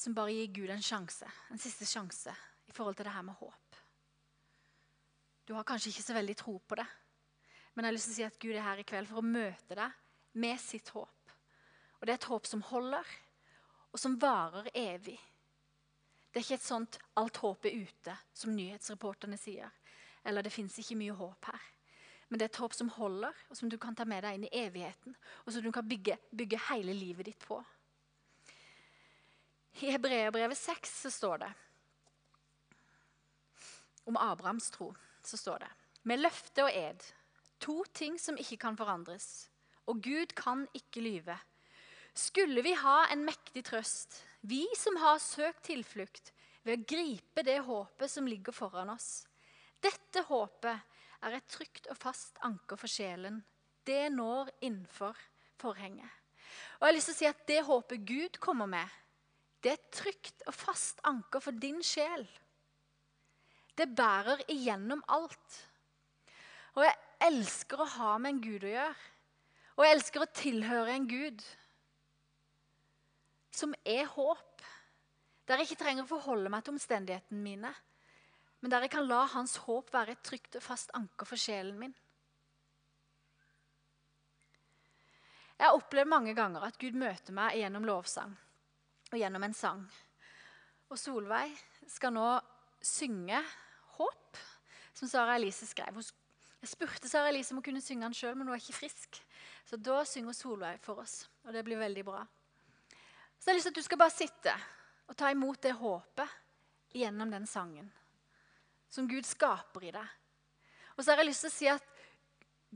som 0.00 0.14
bare 0.16 0.32
gir 0.32 0.52
Gud 0.60 0.70
en 0.72 0.84
sjanse, 0.84 1.26
en 1.50 1.60
siste 1.60 1.88
sjanse 1.88 2.32
i 2.70 2.72
forhold 2.72 2.96
til 2.96 3.08
det 3.08 3.14
her 3.14 3.26
med 3.26 3.36
håp. 3.36 3.80
Du 5.44 5.56
har 5.56 5.66
kanskje 5.66 5.90
ikke 5.90 6.06
så 6.06 6.14
veldig 6.14 6.36
tro 6.38 6.54
på 6.62 6.78
det, 6.78 6.86
men 7.74 7.84
jeg 7.84 7.90
har 7.90 7.96
lyst 7.96 8.08
til 8.08 8.14
å 8.14 8.18
si 8.20 8.28
at 8.28 8.38
Gud 8.42 8.54
er 8.54 8.64
her 8.64 8.80
i 8.80 8.86
kveld 8.86 9.10
for 9.10 9.20
å 9.20 9.26
møte 9.26 9.76
deg 9.76 9.98
med 10.40 10.62
sitt 10.62 10.92
håp. 10.94 11.34
Og 11.98 12.06
det 12.06 12.14
er 12.14 12.20
et 12.20 12.30
håp 12.30 12.46
som 12.48 12.62
holder, 12.70 13.10
og 13.90 13.98
som 13.98 14.14
varer 14.22 14.70
evig. 14.78 15.18
Det 16.30 16.38
er 16.38 16.46
ikke 16.46 16.60
et 16.60 16.64
sånt 16.64 16.98
'alt 17.18 17.36
håp 17.42 17.64
er 17.66 17.74
ute', 17.74 18.16
som 18.32 18.54
nyhetsreporterne 18.54 19.36
sier. 19.36 19.70
Eller 20.24 20.42
'det 20.42 20.52
fins 20.52 20.78
ikke 20.78 20.96
mye 20.96 21.12
håp 21.12 21.44
her'. 21.44 21.66
Men 22.30 22.38
det 22.38 22.46
er 22.46 22.52
et 22.52 22.60
håp 22.62 22.74
som 22.78 22.90
holder, 22.94 23.34
og 23.50 23.58
som 23.58 23.70
du 23.70 23.76
kan 23.82 23.96
ta 23.98 24.06
med 24.06 24.22
deg 24.22 24.38
inn 24.38 24.46
i 24.46 24.52
evigheten. 24.62 25.16
Og 25.44 25.52
som 25.52 25.64
du 25.64 25.72
kan 25.74 25.86
bygge, 25.86 26.14
bygge 26.30 26.60
hele 26.68 26.94
livet 26.94 27.26
ditt 27.26 27.42
på. 27.42 27.58
I 29.80 29.90
Hebreerbrevet 29.94 30.58
6 30.58 30.94
så 31.06 31.10
står 31.10 31.42
det 31.42 31.50
om 34.10 34.16
Abrahams 34.18 34.70
tro. 34.70 34.94
så 35.22 35.36
står 35.36 35.58
det 35.58 35.70
Med 36.02 36.18
løfte 36.20 36.64
og 36.64 36.72
ed, 36.72 37.02
to 37.60 37.84
ting 37.94 38.18
som 38.18 38.38
ikke 38.40 38.56
kan 38.56 38.76
forandres. 38.76 39.48
Og 39.86 40.00
Gud 40.02 40.34
kan 40.34 40.66
ikke 40.74 41.02
lyve. 41.04 41.36
Skulle 42.14 42.62
vi 42.62 42.72
ha 42.74 43.06
en 43.12 43.24
mektig 43.24 43.64
trøst, 43.64 44.24
vi 44.40 44.66
som 44.76 44.96
har 44.96 45.18
søkt 45.18 45.64
tilflukt, 45.68 46.32
ved 46.62 46.78
å 46.78 46.86
gripe 46.88 47.44
det 47.44 47.58
håpet 47.64 48.10
som 48.10 48.26
ligger 48.26 48.52
foran 48.52 48.90
oss. 48.92 49.26
Dette 49.80 50.24
håpet 50.28 50.99
er 51.22 51.36
et 51.36 51.48
trygt 51.50 51.88
og 51.92 51.98
fast 52.00 52.38
anker 52.46 52.78
for 52.80 52.90
sjelen. 52.90 53.40
Det 53.86 54.08
når 54.12 54.50
innenfor 54.60 55.16
forhenget. 55.60 56.08
Og 56.80 56.86
jeg 56.86 56.88
har 56.88 56.96
lyst 56.96 57.10
til 57.10 57.16
å 57.16 57.20
si 57.20 57.28
at 57.28 57.46
Det 57.48 57.60
håpet 57.66 58.06
Gud 58.08 58.38
kommer 58.42 58.68
med, 58.70 58.98
det 59.60 59.74
er 59.74 59.76
et 59.76 59.90
trygt 59.92 60.46
og 60.48 60.56
fast 60.56 61.02
anker 61.04 61.42
for 61.44 61.52
din 61.52 61.82
sjel. 61.84 62.24
Det 63.76 63.88
bærer 63.96 64.40
igjennom 64.48 65.02
alt. 65.08 65.58
Og 66.76 66.84
jeg 66.86 66.96
elsker 67.26 67.82
å 67.82 67.90
ha 67.96 68.12
med 68.18 68.34
en 68.34 68.42
Gud 68.44 68.64
å 68.64 68.72
gjøre. 68.72 69.10
Og 69.76 69.84
jeg 69.84 69.96
elsker 69.96 70.24
å 70.24 70.32
tilhøre 70.36 70.94
en 70.94 71.08
Gud 71.08 71.44
som 73.60 73.74
er 73.84 74.08
håp. 74.14 74.64
Der 75.48 75.60
jeg 75.60 75.70
ikke 75.70 75.82
trenger 75.84 76.06
å 76.06 76.12
forholde 76.14 76.52
meg 76.52 76.64
til 76.64 76.76
omstendighetene 76.76 77.44
mine, 77.44 77.72
men 78.60 78.72
der 78.72 78.84
jeg 78.84 78.92
kan 78.92 79.08
la 79.08 79.24
hans 79.32 79.56
håp 79.64 79.92
være 79.94 80.16
et 80.16 80.22
trygt 80.24 80.58
og 80.58 80.64
fast 80.64 80.92
anker 80.96 81.28
for 81.28 81.40
sjelen 81.40 81.78
min. 81.80 81.94
Jeg 85.60 85.68
har 85.68 85.76
opplevd 85.76 86.08
mange 86.08 86.34
ganger 86.36 86.64
at 86.64 86.78
Gud 86.80 86.96
møter 86.96 87.36
meg 87.36 87.58
gjennom 87.60 87.84
lovsang 87.84 88.32
og 89.10 89.16
gjennom 89.18 89.44
en 89.44 89.56
sang. 89.56 89.82
Og 90.88 90.98
Solveig 90.98 91.52
skal 91.88 92.14
nå 92.14 92.28
synge 92.80 93.42
'Håp', 93.96 94.40
som 94.94 95.08
Sara 95.08 95.36
Elise 95.36 95.66
skrev. 95.66 96.00
Jeg 96.60 96.68
spurte 96.68 97.08
Sara 97.08 97.28
Elise 97.28 97.52
om 97.52 97.58
hun 97.58 97.62
kunne 97.62 97.80
synge 97.80 98.04
den 98.04 98.14
sjøl, 98.14 98.36
men 98.36 98.46
hun 98.46 98.54
er 98.56 98.60
ikke 98.60 98.80
frisk. 98.80 99.20
Så 99.66 99.76
da 99.76 100.04
synger 100.04 100.32
Solveig 100.32 100.80
for 100.80 101.00
oss, 101.00 101.28
og 101.44 101.52
det 101.52 101.64
blir 101.64 101.76
veldig 101.76 102.04
bra. 102.04 102.24
Så 103.38 103.50
jeg 103.50 103.52
har 103.52 103.56
lyst 103.56 103.64
til 103.64 103.70
at 103.70 103.76
du 103.76 103.82
skal 103.82 103.98
bare 103.98 104.16
sitte 104.16 104.54
og 105.08 105.16
ta 105.16 105.30
imot 105.30 105.62
det 105.62 105.72
håpet 105.72 106.28
gjennom 106.92 107.30
den 107.30 107.46
sangen 107.46 107.92
som 108.90 109.08
Gud 109.08 109.26
skaper 109.26 109.86
i 109.86 109.94
deg. 109.94 110.16
Og 110.96 111.04
så 111.04 111.12
har 111.12 111.22
jeg 111.22 111.30
lyst 111.30 111.46
til 111.46 111.52
å 111.52 111.54
si 111.54 111.70
at 111.70 111.86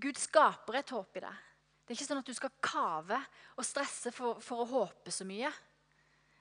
Gud 0.01 0.19
skaper 0.19 0.79
et 0.81 0.95
håp 0.95 1.19
i 1.19 1.25
deg. 1.27 1.43
Det 1.85 1.93
er 1.93 1.99
ikke 1.99 2.09
sånn 2.09 2.23
at 2.23 2.31
du 2.31 2.37
skal 2.37 2.55
kave 2.65 3.19
og 3.59 3.67
stresse 3.67 4.11
for, 4.15 4.41
for 4.41 4.63
å 4.63 4.71
håpe 4.71 5.13
så 5.13 5.27
mye. 5.29 5.51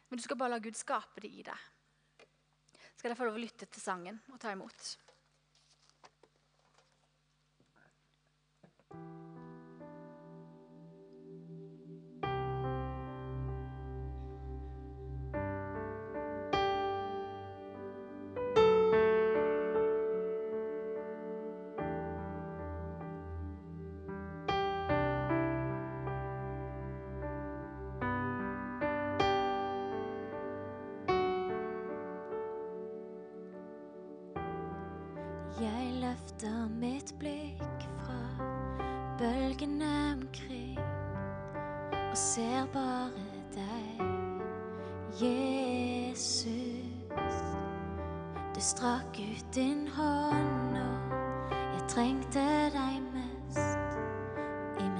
Men 0.08 0.20
du 0.20 0.24
skal 0.24 0.40
bare 0.40 0.56
la 0.56 0.64
Gud 0.64 0.78
skape 0.80 1.26
det 1.26 1.34
i 1.34 1.44
deg. 1.44 1.70
Skal 2.96 3.12
jeg 3.12 3.20
få 3.20 3.28
lov 3.28 3.36
å 3.36 3.44
lytte 3.44 3.68
til 3.68 3.84
sangen 3.84 4.22
og 4.32 4.40
ta 4.40 4.54
imot? 4.54 4.94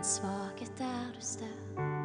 min 0.04 0.10
svakhet 0.10 0.82
er 0.82 1.14
du 1.16 1.22
større. 1.22 2.03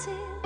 chances 0.00 0.39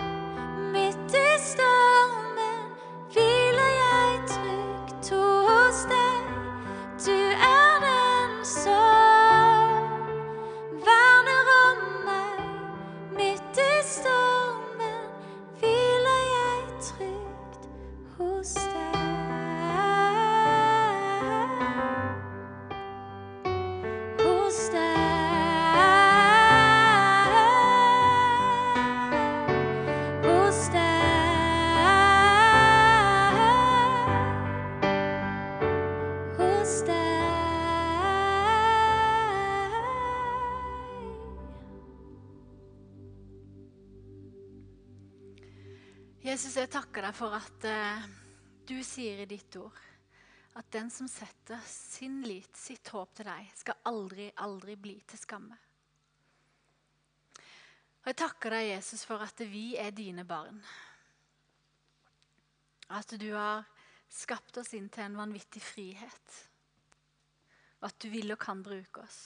Jesus, 46.44 46.58
jeg 46.60 46.68
takker 46.74 47.06
deg 47.06 47.14
for 47.16 47.32
at 47.32 47.64
uh, 47.72 48.02
du 48.68 48.74
sier 48.84 49.22
i 49.22 49.24
ditt 49.24 49.54
ord 49.56 49.78
at 50.60 50.66
den 50.76 50.90
som 50.92 51.08
setter 51.08 51.56
sin 51.64 52.18
lit, 52.20 52.52
sitt 52.52 52.90
håp 52.92 53.14
til 53.16 53.30
deg, 53.30 53.48
skal 53.56 53.80
aldri, 53.88 54.26
aldri 54.44 54.74
bli 54.76 54.92
til 55.08 55.22
skamme. 55.22 55.56
Og 57.40 58.12
Jeg 58.12 58.18
takker 58.20 58.58
deg, 58.58 58.66
Jesus, 58.74 59.06
for 59.08 59.24
at 59.24 59.40
vi 59.48 59.78
er 59.80 59.96
dine 59.96 60.26
barn. 60.28 60.60
At 62.92 63.16
du 63.16 63.30
har 63.32 63.64
skapt 64.12 64.60
oss 64.60 64.76
inn 64.76 64.92
til 64.92 65.08
en 65.08 65.16
vanvittig 65.24 65.64
frihet. 65.64 66.40
Og 67.80 67.88
at 67.88 68.02
du 68.04 68.10
vil 68.12 68.36
og 68.36 68.42
kan 68.44 68.60
bruke 68.60 69.00
oss. 69.00 69.22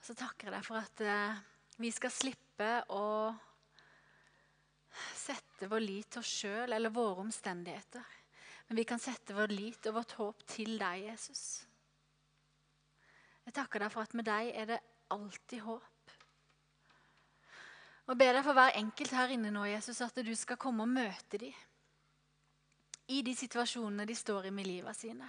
Og 0.00 0.10
Så 0.10 0.18
takker 0.18 0.50
jeg 0.50 0.58
deg 0.58 0.66
for 0.66 0.82
at 0.82 1.06
uh, 1.06 1.44
vi 1.78 1.94
skal 1.94 2.10
slippe 2.10 2.80
å 2.90 3.06
sette 5.14 5.68
vår 5.70 5.84
lit 5.84 6.10
til 6.12 6.22
oss 6.22 6.32
sjøl 6.42 6.72
eller 6.72 6.94
våre 6.94 7.24
omstendigheter. 7.24 8.04
Men 8.68 8.80
vi 8.80 8.84
kan 8.88 9.00
sette 9.00 9.36
vår 9.36 9.52
lit 9.52 9.86
og 9.88 9.98
vårt 10.00 10.14
håp 10.18 10.44
til 10.48 10.74
deg, 10.80 11.06
Jesus. 11.08 11.44
Jeg 13.48 13.56
takker 13.56 13.80
deg 13.80 13.92
for 13.94 14.04
at 14.04 14.16
med 14.18 14.28
deg 14.28 14.50
er 14.52 14.68
det 14.74 14.82
alltid 15.14 15.64
håp. 15.64 16.12
Og 18.08 18.16
ber 18.16 18.36
deg 18.36 18.44
for 18.44 18.56
hver 18.56 18.76
enkelt 18.76 19.16
her 19.16 19.32
inne 19.32 19.52
nå, 19.52 19.64
Jesus, 19.68 20.00
at 20.04 20.20
du 20.24 20.34
skal 20.36 20.60
komme 20.60 20.84
og 20.84 20.92
møte 20.92 21.40
dem 21.40 21.56
i 23.08 23.22
de 23.24 23.32
situasjonene 23.36 24.04
de 24.08 24.16
står 24.16 24.50
i 24.50 24.52
med 24.52 24.68
livet 24.68 24.96
sine. 24.96 25.28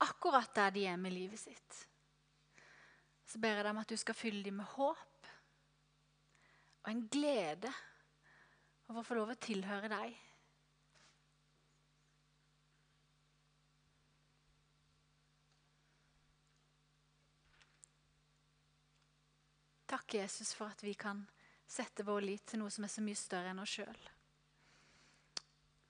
Akkurat 0.00 0.54
der 0.56 0.72
de 0.72 0.86
er 0.88 0.96
med 0.96 1.12
livet 1.12 1.40
sitt. 1.40 1.80
Så 3.28 3.38
ber 3.38 3.58
jeg 3.58 3.66
deg 3.66 3.74
om 3.74 3.82
at 3.82 3.92
du 3.92 4.00
skal 4.00 4.16
fylle 4.16 4.42
dem 4.44 4.56
med 4.62 4.72
håp 4.78 5.28
og 6.80 6.88
en 6.88 7.02
glede 7.12 7.68
over 8.90 9.04
å 9.04 9.06
få 9.06 9.16
lov 9.20 9.30
å 9.30 9.38
tilhøre 9.38 9.88
deg. 9.90 10.16
Takk, 19.90 20.14
Jesus, 20.14 20.52
for 20.54 20.70
at 20.70 20.82
vi 20.86 20.94
kan 20.94 21.22
sette 21.70 22.04
vår 22.06 22.22
lit 22.22 22.46
til 22.50 22.62
noe 22.62 22.70
som 22.70 22.86
er 22.86 22.92
så 22.92 23.02
mye 23.02 23.18
større 23.18 23.50
enn 23.50 23.62
oss 23.62 23.74
sjøl. 23.78 24.02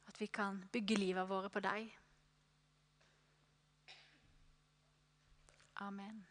At 0.09 0.21
vi 0.21 0.29
kan 0.33 0.63
bygge 0.73 0.97
livet 1.01 1.29
våre 1.29 1.53
på 1.53 1.61
deg. 1.65 1.89
Amen. 5.85 6.30